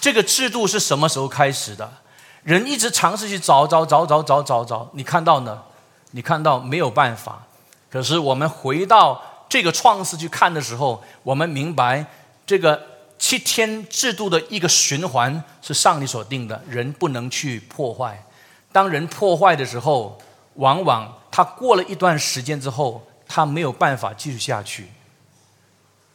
[0.00, 1.90] 这个制度是什么时候开始的？
[2.42, 5.62] 人一直尝试去找找找找找找找，你看到呢？
[6.12, 7.42] 你看到没有办法，
[7.90, 12.06] 可是我们回到这个创世去看的时候，我们明白
[12.46, 12.80] 这个
[13.18, 18.24] 七天制度的一个循环是上帝所定的，人不能去破坏。
[18.72, 20.18] 当人破坏的时候，
[20.54, 24.88] 往往他过了一段时间之后，他没有办法继续下去。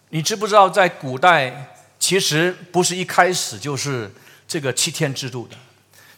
[0.09, 4.13] 你知不知道，在古代其实不是一开始就是
[4.47, 5.55] 这个七天制度的。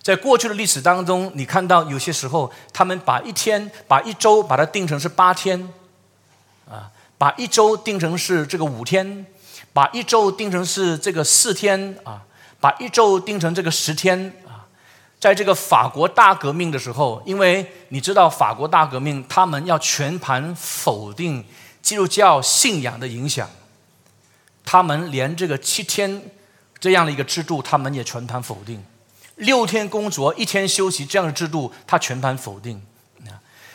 [0.01, 5.71] 在过去的历史当中，你看到有些时候，他们把一天、把一周把它定成是八天，
[6.69, 9.25] 啊，把一周定成是这个五天，
[9.73, 12.23] 把一周定成是这个四天，啊，
[12.61, 14.65] 把一周定成这个十天，啊，
[15.19, 21.45] 在这个法国大革命的时候，因为你知道法国大革命，他们要全盘否定
[21.81, 23.49] 基督教信仰的影响，
[24.63, 26.21] 他们连这个七天
[26.79, 28.81] 这样的一个制度，他们也全盘否定。
[29.39, 32.81] 六天工作，一天休息，这样的制度，他全盘否定。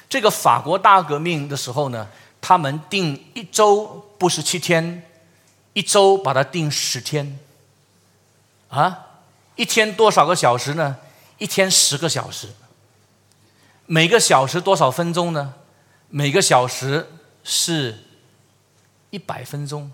[0.09, 2.09] 这个法国大革命的时候呢，
[2.41, 5.03] 他们定一周不是七天，
[5.73, 7.39] 一周把它定十天。
[8.69, 9.07] 啊，
[9.57, 10.99] 一天多少个小时呢？
[11.39, 12.49] 一天十个小时。
[13.87, 15.55] 每个小时多少分钟呢？
[16.09, 17.11] 每个小时
[17.43, 18.05] 是
[19.11, 19.91] 一百分钟。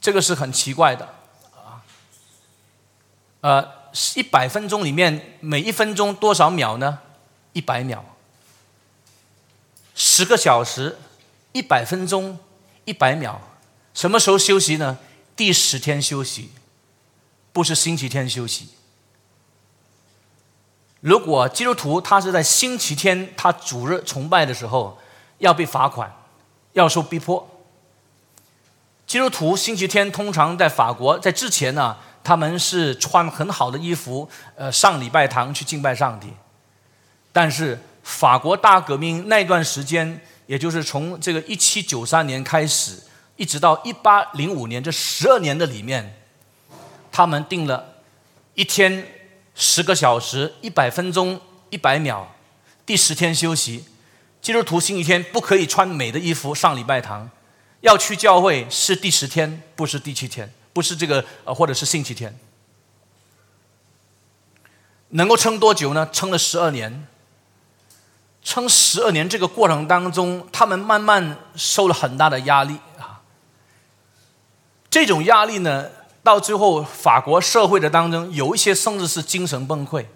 [0.00, 1.19] 这个是很奇怪的。
[3.40, 3.66] 呃，
[4.14, 6.98] 一百分钟里面每一分钟多少秒呢？
[7.54, 8.04] 一百秒。
[9.94, 10.98] 十个小时，
[11.52, 12.38] 一百分钟，
[12.84, 13.40] 一百秒。
[13.94, 14.98] 什么时候休息呢？
[15.34, 16.50] 第十天休息，
[17.52, 18.68] 不是星期天休息。
[21.00, 24.98] 如果基督徒他是在星期天他主日崇拜的时候，
[25.38, 26.14] 要被罚款，
[26.74, 27.48] 要受逼迫。
[29.06, 31.96] 基督徒星期天通常在法国在之前呢。
[32.22, 36.28] 他们是穿很好的衣服，呃，上礼拜堂去敬拜上帝。
[37.32, 43.00] 但是法国大革命那段时间，也就是从这个一七九三年开始，
[43.36, 46.16] 一直到一八零五年这十二年的里面，
[47.12, 47.94] 他们定了
[48.54, 49.06] 一天
[49.54, 51.40] 十个小时，一百分钟，
[51.70, 52.26] 一百秒，
[52.84, 53.84] 第十天休息。
[54.42, 57.30] 基督徒星期天不可以穿美的衣服上礼拜堂，
[57.82, 60.52] 要去教会是第十天，不是第七天。
[60.72, 62.38] 不是这个呃，或者是星期天，
[65.10, 66.08] 能够撑多久呢？
[66.12, 67.06] 撑了十二年。
[68.42, 73.20] 撑十二年这个过程当中，他们慢慢受了很大的压力啊。
[74.88, 75.90] 这种压力呢，
[76.22, 80.06] 到最后法国社会的当中，有一些甚至是精神崩溃，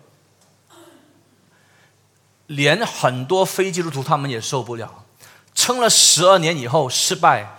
[2.46, 5.05] 连很多非基督徒他们也受不了。
[5.55, 7.53] 撑了十二年以后失败，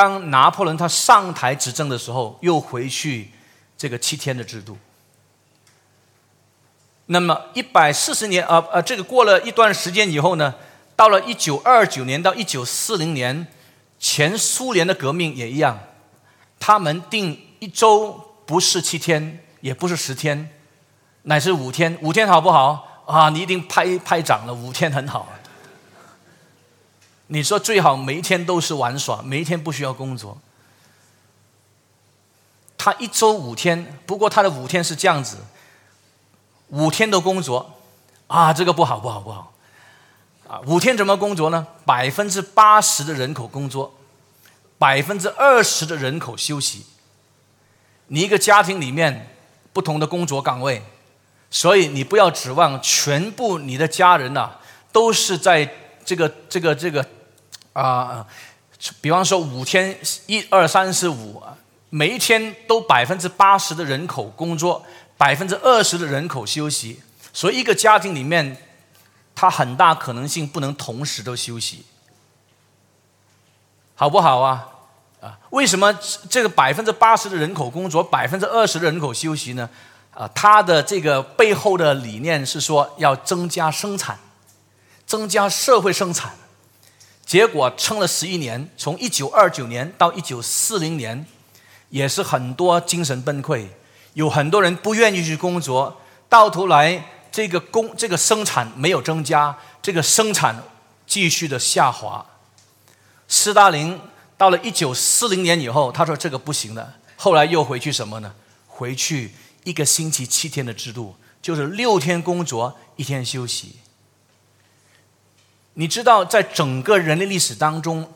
[0.00, 3.30] 当拿破仑他上台执政的时候，又回去
[3.76, 4.78] 这个七天的制度。
[7.04, 10.54] 那么一百四十年，呃呃，这个过了一段时间以后呢，
[10.96, 13.46] 到了一九二九年到一九四零年，
[13.98, 15.78] 前苏联的革命也一样，
[16.58, 20.48] 他们定一周不是七天，也不是十天，
[21.24, 21.98] 乃是五天。
[22.00, 23.04] 五天好不好？
[23.04, 25.28] 啊，你一定拍拍掌了，五天很好。
[27.32, 30.36] 你说最好每一天都是玩耍，每一天不需要工作。
[32.76, 35.36] 他一周五天，不过他的五天是这样子。
[36.70, 37.78] 五天的工作，
[38.26, 39.52] 啊，这个不好不好不好，
[40.48, 41.68] 啊，五天怎么工作呢？
[41.84, 43.94] 百分之八十的人口工作，
[44.76, 46.84] 百分之二十的人口休息。
[48.08, 49.36] 你一个家庭里面
[49.72, 50.82] 不同的工作岗位，
[51.48, 54.56] 所以你不要指望全部你的家人呐
[54.90, 55.72] 都是在
[56.04, 57.06] 这个这个这个
[57.72, 58.26] 啊，
[59.00, 61.42] 比方说五天一二三四五，
[61.88, 64.84] 每一天都百分之八十的人口工作。
[65.20, 66.98] 百分之二十的人口休息，
[67.30, 68.56] 所以一个家庭里面，
[69.34, 71.84] 他很大可能性不能同时都休息，
[73.94, 74.66] 好不好啊？
[75.20, 75.92] 啊，为什么
[76.30, 79.68] 这个百分之八十的人口工作，百分之二十的人口休息呢？
[80.14, 84.18] 啊，他的这个背后的理念是说要增加生产，
[85.04, 86.32] 增加社会生产，
[87.30, 91.24] 结果撑了十一年，从一九二九年到一九四零年，
[91.90, 93.68] 也是很多精神崩溃。
[94.14, 100.60] 有很多人不愿意去工作，到头来这个工这个生产没有增加，这个生产
[101.06, 102.26] 继续的下滑。
[103.28, 103.96] 斯大林
[104.36, 108.34] 到了一九四零年以后，他说这个不行了，后来又回去什么呢？
[108.66, 109.30] 回去
[109.62, 113.76] 一个星期七天的制度，就是六天工作一天休息。
[115.74, 118.12] 你知道，在整个人类历史当中。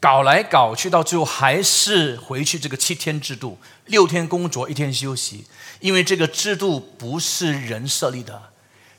[0.00, 5.46] 搞来搞去，到最后还是回去这个七天制度，六天工作，一天休息。
[5.80, 8.50] 因为这个制度不是人设立的，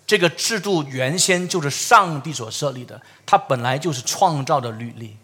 [0.07, 5.17] 这个制度原先就是上帝所设立的，它本来就是创造的律例。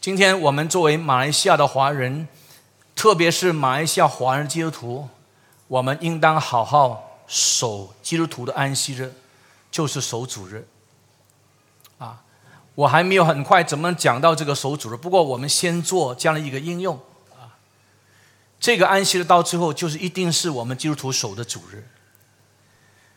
[0.00, 2.26] 今天我们作为马来西亚的华人，
[2.94, 5.06] 特别是马来西亚华人基督徒，
[5.68, 9.12] 我们应当好好守基督徒的安息日，
[9.76, 10.66] 就是守主日
[11.98, 12.22] 啊。
[12.74, 16.98] 我还没有很快怎么讲到这个守主日，不过我们先做这样的一个应用
[17.32, 17.52] 啊。
[18.58, 21.86] 这个安息日到最后就是一定是我们基督徒守的主日。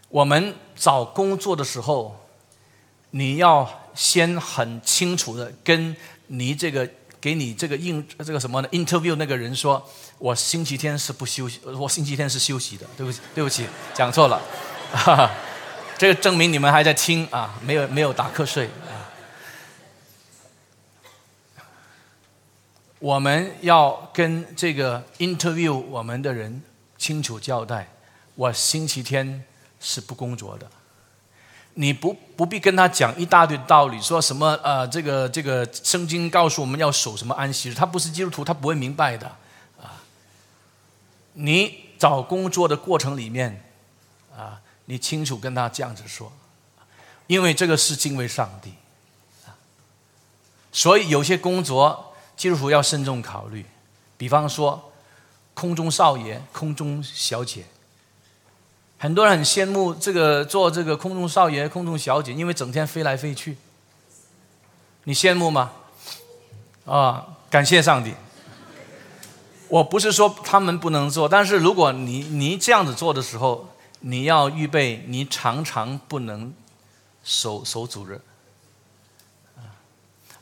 [0.10, 2.28] 我们找工作的时候，
[3.12, 5.96] 你要先很清楚的跟
[6.28, 6.90] 你这个
[7.22, 9.82] 给你这个应这个什么呢 interview 那个人说，
[10.18, 12.86] 我星期天是不休息，我星期天是休息的。
[12.98, 14.42] 对不起，对不起，讲错了。
[16.00, 18.70] 这个证明你们还在听啊，没有没有打瞌睡。
[23.00, 26.64] 我们要跟这个 interview 我们的人
[26.98, 27.86] 清楚交代，
[28.36, 29.44] 我星期天
[29.82, 30.66] 是不工作的。
[31.74, 39.28] 你不不必跟他讲一大堆道理，说什么呃，这个这个圣经告诉我们要守什么安息日，他不是基督徒，他不会明白的
[39.78, 40.00] 啊。
[41.34, 43.62] 你找工作的过程里面
[44.34, 46.34] 啊，你清楚跟他这样子说，
[47.28, 48.74] 因为这个是敬畏上帝，
[50.72, 52.08] 所以有些工作。
[52.36, 53.66] 基督徒要慎重考虑，
[54.16, 54.94] 比方说
[55.54, 57.66] 空中少爷、空中小姐，
[58.98, 63.58] 很多人很羡慕这个做这个空中少爷、空中小姐，因为整天飞来飞去。
[65.04, 65.74] 你羡慕吗？
[66.86, 68.14] 啊，感谢上帝！
[69.68, 73.68] 我不是说他们不能做，但是如果你你这样子做的时候，
[74.00, 76.54] 你要预备，你常常不能
[77.24, 78.20] 守守主任。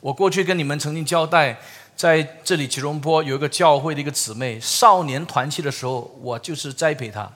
[0.00, 1.58] 我过去跟你们曾经交代。
[1.96, 7.28] 在这里吉隆坡有一个教会的一个姊妹，少年团契的时候，我就是栽培她。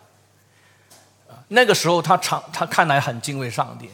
[1.48, 3.90] 那个时候她常，她看来很敬畏上帝。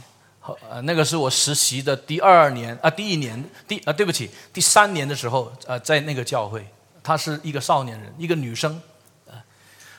[0.69, 6.69] 呃，那个是我实习的第二年啊，第一年，第啊，对不起，第三年的时候，呃，在那个教会，
[7.03, 8.79] 她是一个少年人，一个女生。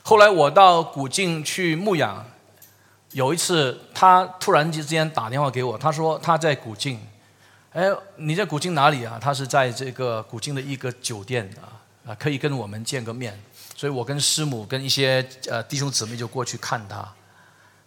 [0.09, 2.25] 后来我到古晋去牧养，
[3.11, 6.99] 有一次他突然之间打电话给我，他说他在古晋。
[7.73, 9.19] 哎，你在古晋哪里啊？
[9.21, 13.39] 他是在这个古晋的一个酒店啊，啊，可以跟我们见个面。
[13.75, 16.97] 所以我跟师母跟一些呃弟兄姊妹就过去看他。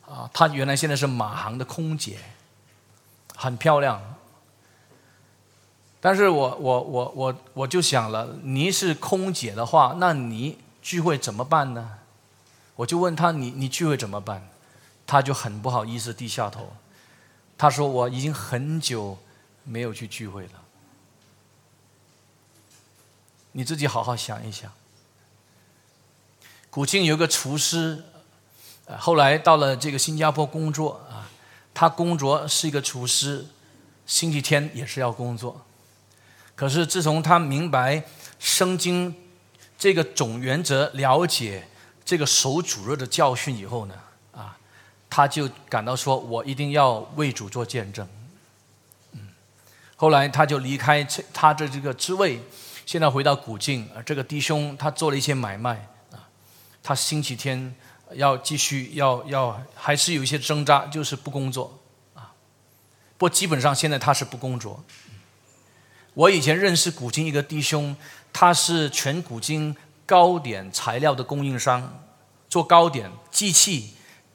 [0.06, 2.18] 啊，他原来现在是马航的空姐，
[3.34, 4.00] 很漂亮。
[6.00, 11.98] 但是我我我我我就想了，你是空姐的话，那你聚会怎么办呢？
[12.76, 14.48] 我就问他，你你聚会怎么办？
[15.06, 16.72] 他就很不好意思低下头，
[17.58, 19.18] 他说我已经很久
[19.64, 20.62] 没有去聚会了。
[23.52, 24.72] 你自己好好想一想。
[26.70, 28.02] 古晋有个厨师，
[28.98, 31.28] 后来到了这个新加坡工作啊，
[31.74, 33.44] 他工作是一个厨师，
[34.06, 35.66] 星期天也是要工作。
[36.54, 38.04] 可是自从他明白
[38.38, 39.14] 圣经
[39.76, 41.68] 这个总原则，了解
[42.12, 43.94] 这个守主日的教训以后呢，
[44.32, 44.54] 啊，
[45.08, 48.06] 他就感到说，我一定要为主做见证。
[49.12, 49.28] 嗯，
[49.96, 51.02] 后来他就离开
[51.32, 52.38] 他的这个职位，
[52.84, 56.28] 现在回到古晋，这个弟兄他做了一些买卖啊，
[56.82, 57.74] 他星期天
[58.12, 61.80] 要继续要要还是有一些挣扎，就是不工作
[62.12, 62.30] 啊，
[63.16, 64.84] 不过基本上现在他是不工作。
[66.12, 67.96] 我以前认识古今一个弟兄，
[68.34, 69.74] 他是全古今
[70.12, 72.04] 糕点材料的供应商，
[72.46, 73.94] 做糕点机器，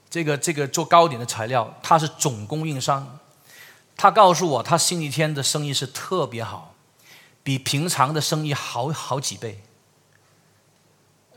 [0.10, 3.20] 这个这个做糕点的材料，他是总供应商。
[3.96, 6.74] 他告诉我，他星期天的生意是特别好，
[7.44, 9.62] 比平常的生意好好几倍。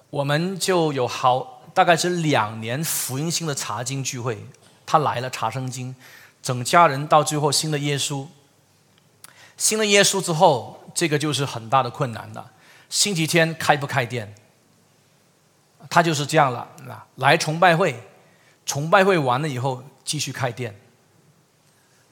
[0.09, 4.47] 我们就有好大概是两年福音性的查经聚会，
[4.87, 5.95] 他来了查圣经，
[6.43, 8.27] 整家人到最后信了耶稣。
[9.59, 12.53] 信了耶稣之后，这个就是很大的困难了。
[12.91, 14.35] 星期天开不开店？
[15.89, 16.69] 他就是这样了。
[17.17, 17.99] 来崇拜会，
[18.67, 20.79] 崇拜会完了以后继续开店，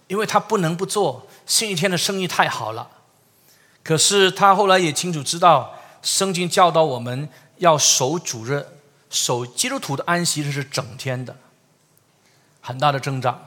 [0.06, 1.26] 因为他不能不做。
[1.44, 2.88] 星期天的生意太好了。
[3.82, 8.66] 可是他后来也清楚知道，圣经教导我们要守主日，
[9.10, 11.36] 守基督徒的安息日是整天的，
[12.60, 13.38] 很大的挣扎。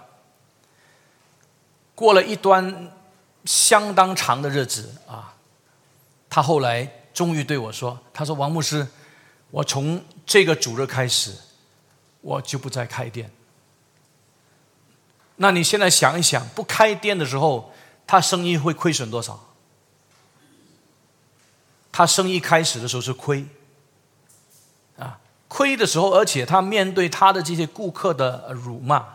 [1.95, 2.91] 过了一段。
[3.43, 5.34] 相当长的日子啊，
[6.29, 8.88] 他后来终于对我说：“他说王牧师，
[9.49, 11.34] 我从这个主日开始，
[12.22, 13.32] 我就不再开店。
[15.36, 17.74] 那你现在想一想，不开店的时候，
[18.05, 19.39] 他生意会亏损多少？
[21.91, 23.45] 他生意开始的时候是亏，
[24.97, 29.05] 啊，亏的时候，而且他面对他的这些顾客的辱骂，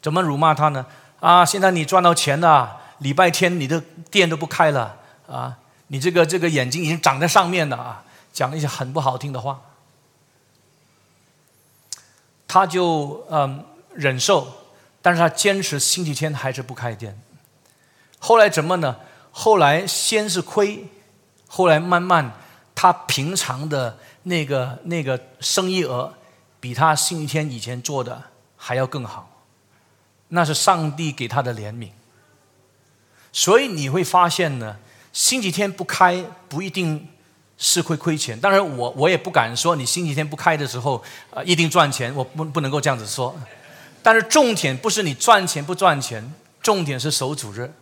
[0.00, 0.86] 怎么辱骂他呢？
[1.20, 3.78] 啊，现在你赚到钱了。”礼拜天你的
[4.10, 4.96] 店都不开了
[5.28, 5.58] 啊！
[5.88, 8.04] 你这个这个眼睛已经长在上面了啊！
[8.32, 9.60] 讲了一些很不好听的话，
[12.46, 13.64] 他就嗯
[13.94, 14.46] 忍受，
[15.00, 17.18] 但是他坚持星期天还是不开店。
[18.18, 18.96] 后来怎么呢？
[19.30, 20.86] 后来先是亏，
[21.46, 22.32] 后来慢慢
[22.74, 26.14] 他平常的那个那个生意额
[26.58, 28.22] 比他星期天以前做的
[28.56, 29.30] 还要更好，
[30.28, 31.90] 那是上帝给他的怜悯。
[33.32, 34.78] 所以你会发现呢，
[35.16, 37.08] 星期天不开不一定
[37.56, 38.38] 是会亏钱。
[38.38, 43.34] 当然，我我也不敢说你星期天不开的时候啊一定赚钱，我不不能够这样子说。
[44.02, 47.72] 但是重点不是你赚钱不赚钱，重点是守主日。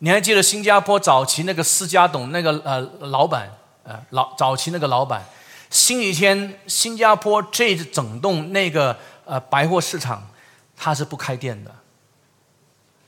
[0.00, 3.48] 你还记得新加坡早期那个私家董那个呃老板
[3.84, 5.24] 呃老早期那个老板，
[5.70, 10.28] 星期天新加坡这整栋那个呃百货市场
[10.76, 11.70] 他是不开店的。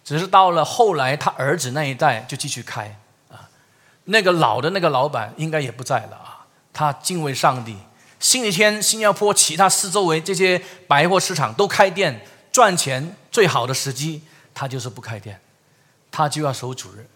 [0.04, 2.96] 只是到了后来，他儿子那一代就继续开。
[4.04, 6.46] 那个老的那个老板应该也不在了啊。
[6.72, 7.76] 他敬畏上帝。
[8.20, 14.22] 星期天，新加坡其他四周围这些百货市场都开店赚钱，最好的时机，
[14.54, 15.38] 他就是不开店，
[16.10, 17.06] 他就要守主日。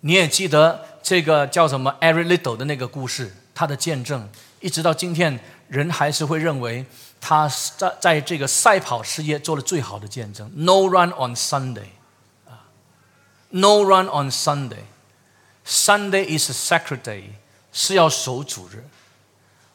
[0.00, 4.28] 你也记得这个叫什么 “Every Little 的那个故事，他的见证，
[4.60, 6.84] 一直到今天，人还是会认为
[7.20, 10.50] 他在在这个赛跑事业做了最好的见证。
[10.54, 11.88] No run on Sunday
[12.46, 12.68] 啊。
[13.48, 14.84] No run on Sunday.
[15.68, 17.24] Sunday is a sacred day，
[17.72, 18.82] 是要守主日。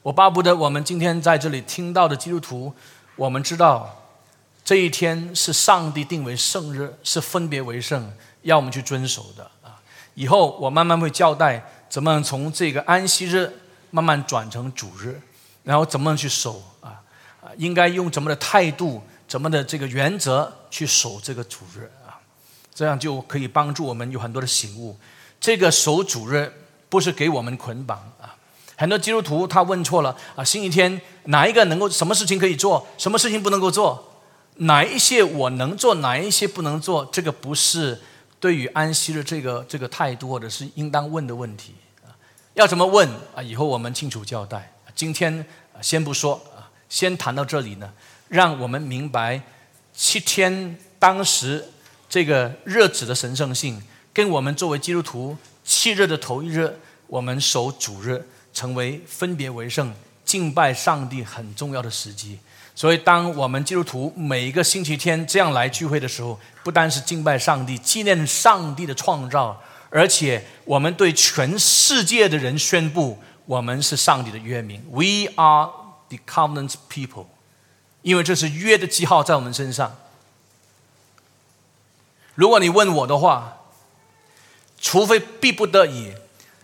[0.02, 2.74] 我巴不得我们今天在这里听到的基督徒，
[3.16, 4.10] 我们知道
[4.66, 9.80] 这一天是上帝定为圣日，是分别为圣，要我们去遵守的啊。
[10.16, 15.22] 以后我慢慢会交代怎么从这个安息日慢慢转成主日，
[15.62, 17.04] 然后怎么去守啊
[17.40, 22.18] 啊，应该用怎么的态度，怎么的这个原则去守这个主日啊。
[22.74, 24.98] 这样就可以帮助我们有很多的醒悟。
[25.44, 26.50] 这个守主日
[26.88, 28.34] 不是给我们捆绑啊！
[28.78, 30.42] 很多基督徒他问错了啊！
[30.42, 34.22] 星期天哪一个能够什么事情可以做，什么事情不能够做？
[34.60, 37.06] 哪一些我能做，哪一些不能做？
[37.12, 38.02] 这个不是
[38.40, 41.76] 对于安息的这个这个态度，或者是应当问的问题
[42.06, 42.16] 啊！
[42.54, 43.44] 要怎么问啊？
[43.44, 44.74] 以后我们清楚交代。
[44.96, 45.46] 今天
[45.82, 47.92] 先不说啊，先谈到这里呢。
[48.30, 49.42] 让我们明白
[49.94, 51.70] 七天当时
[52.08, 53.84] 这个日子的神圣性，
[54.14, 59.94] 跟我们作为基督徒七日的头一日，我们守主日，成为分别为圣、
[60.24, 62.38] 敬拜上帝很重要的时机。
[62.76, 75.70] 所以，当我们基督徒每一个星期天这样来聚会的时候，不单是敬拜上帝、纪念上帝的创造，而且我们对全世界的人宣布，我们是上帝的约民，We are
[76.10, 77.28] the covenant people，
[78.02, 79.96] 因为这是约的记号在我们身上。
[82.34, 83.60] 如果你问我的话，
[84.84, 86.12] 除非逼不得已，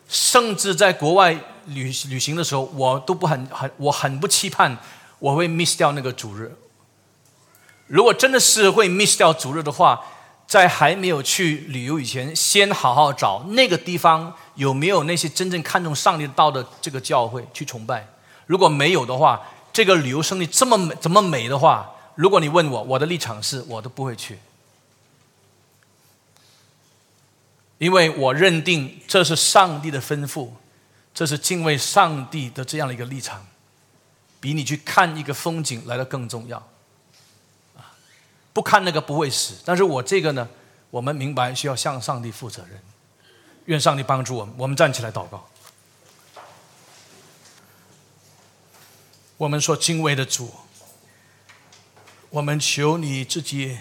[0.10, 1.32] 甚至在国外
[1.68, 4.78] 旅旅行的时候，我都不很很，我很不期盼。
[5.20, 6.54] 我会 miss 掉那个主日。
[7.88, 10.00] 如果真的是会 miss 掉主日的话，
[10.48, 18.08] 在还没有去旅游以前，先好好找那个地方有没有那些真正看重上帝道的这个教会去崇拜。
[18.46, 19.42] 如果没有的话，
[19.74, 24.40] 这个旅游胜地这么美，这么美的话，如果你问我，我的立场是我都不会去，
[27.80, 30.52] 因为我认定这是上帝的吩咐，
[31.14, 33.48] 这是敬畏上帝的这样的一个立场。
[34.42, 36.58] 比你去看一个风景来的更重要，
[37.76, 37.92] 啊，
[38.54, 39.56] 不看那个不会死。
[39.66, 40.48] 但是我这个呢，
[40.92, 42.80] 我们明白需要向上帝负责任。
[43.66, 45.46] 愿上帝帮助我们，我们站起来祷告。
[49.36, 50.50] 我们说敬畏的主，
[52.30, 53.78] 我们求你自己，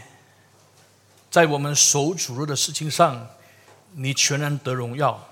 [1.31, 3.29] 在我们守主日的事情上，
[3.99, 5.29] 你全然得荣耀。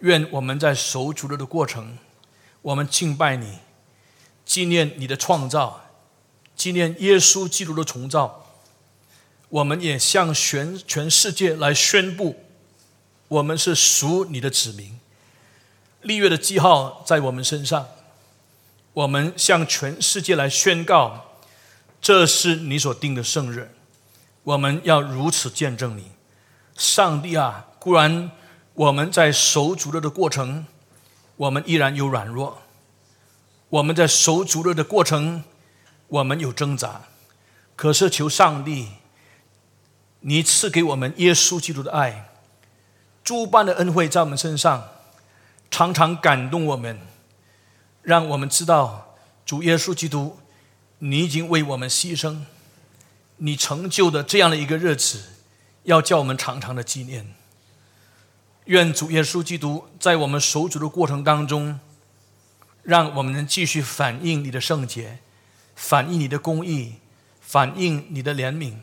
[0.00, 1.96] 愿我们在守主日的过程，
[2.60, 3.60] 我们敬拜你。
[4.44, 5.84] 纪念你的创造，
[6.56, 8.44] 纪念耶稣基督的重造，
[9.48, 12.44] 我们也向全全世界来宣布，
[13.28, 14.98] 我们是属你的子民。
[16.02, 17.86] 立约的记号在我们身上，
[18.92, 21.36] 我们向全世界来宣告，
[22.00, 23.70] 这是你所定的圣日，
[24.42, 26.10] 我们要如此见证你。
[26.76, 28.30] 上帝啊，固然
[28.74, 30.66] 我们在守主日的过程，
[31.36, 32.62] 我们依然有软弱。
[33.68, 35.44] 我们在守主日的过程，
[36.08, 37.02] 我们有挣扎，
[37.74, 38.88] 可是求上帝，
[40.20, 42.30] 你赐给我们耶稣基督的爱，
[43.24, 44.88] 诸般的恩惠在我们身上，
[45.70, 47.00] 常常感动我们，
[48.02, 49.16] 让我们知道
[49.46, 50.38] 主耶稣基督，
[50.98, 52.42] 你已经为我们牺牲，
[53.38, 55.22] 你成就的这样的一个日子，
[55.84, 57.34] 要叫我们常常的纪念。
[58.66, 61.80] 愿主耶稣基督在我们守主的过程当中。
[62.84, 65.20] 让我们能继续反映你的圣洁，
[65.76, 66.94] 反映你的公义，
[67.40, 68.74] 反映你的怜悯，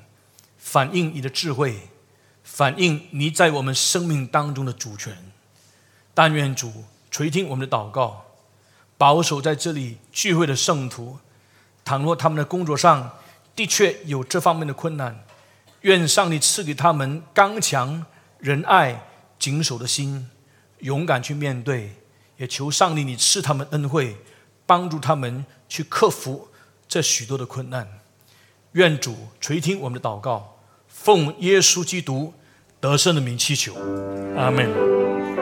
[0.57, 1.89] 反映你的智慧，
[2.41, 5.17] 反映你在我们生命当中的主权。
[6.13, 8.23] 但愿主垂听我们的祷告，
[8.97, 11.19] 保守在这里聚会的圣徒。
[11.83, 13.17] 倘若他们的工作上
[13.53, 15.25] 的确有这方面的困难，
[15.81, 18.05] 愿上帝赐给他们刚强、
[18.39, 19.07] 仁爱、
[19.37, 20.29] 谨守的心，
[20.79, 21.95] 勇敢去面对。
[22.37, 24.15] 也求上帝，你赐他们恩惠，
[24.65, 26.47] 帮助他们去克服
[26.87, 27.99] 这许多的困难。
[28.73, 30.57] 愿主垂听我们的祷告，
[30.87, 32.33] 奉耶稣基督
[32.79, 33.75] 得胜的名祈求，
[34.37, 35.38] 阿门。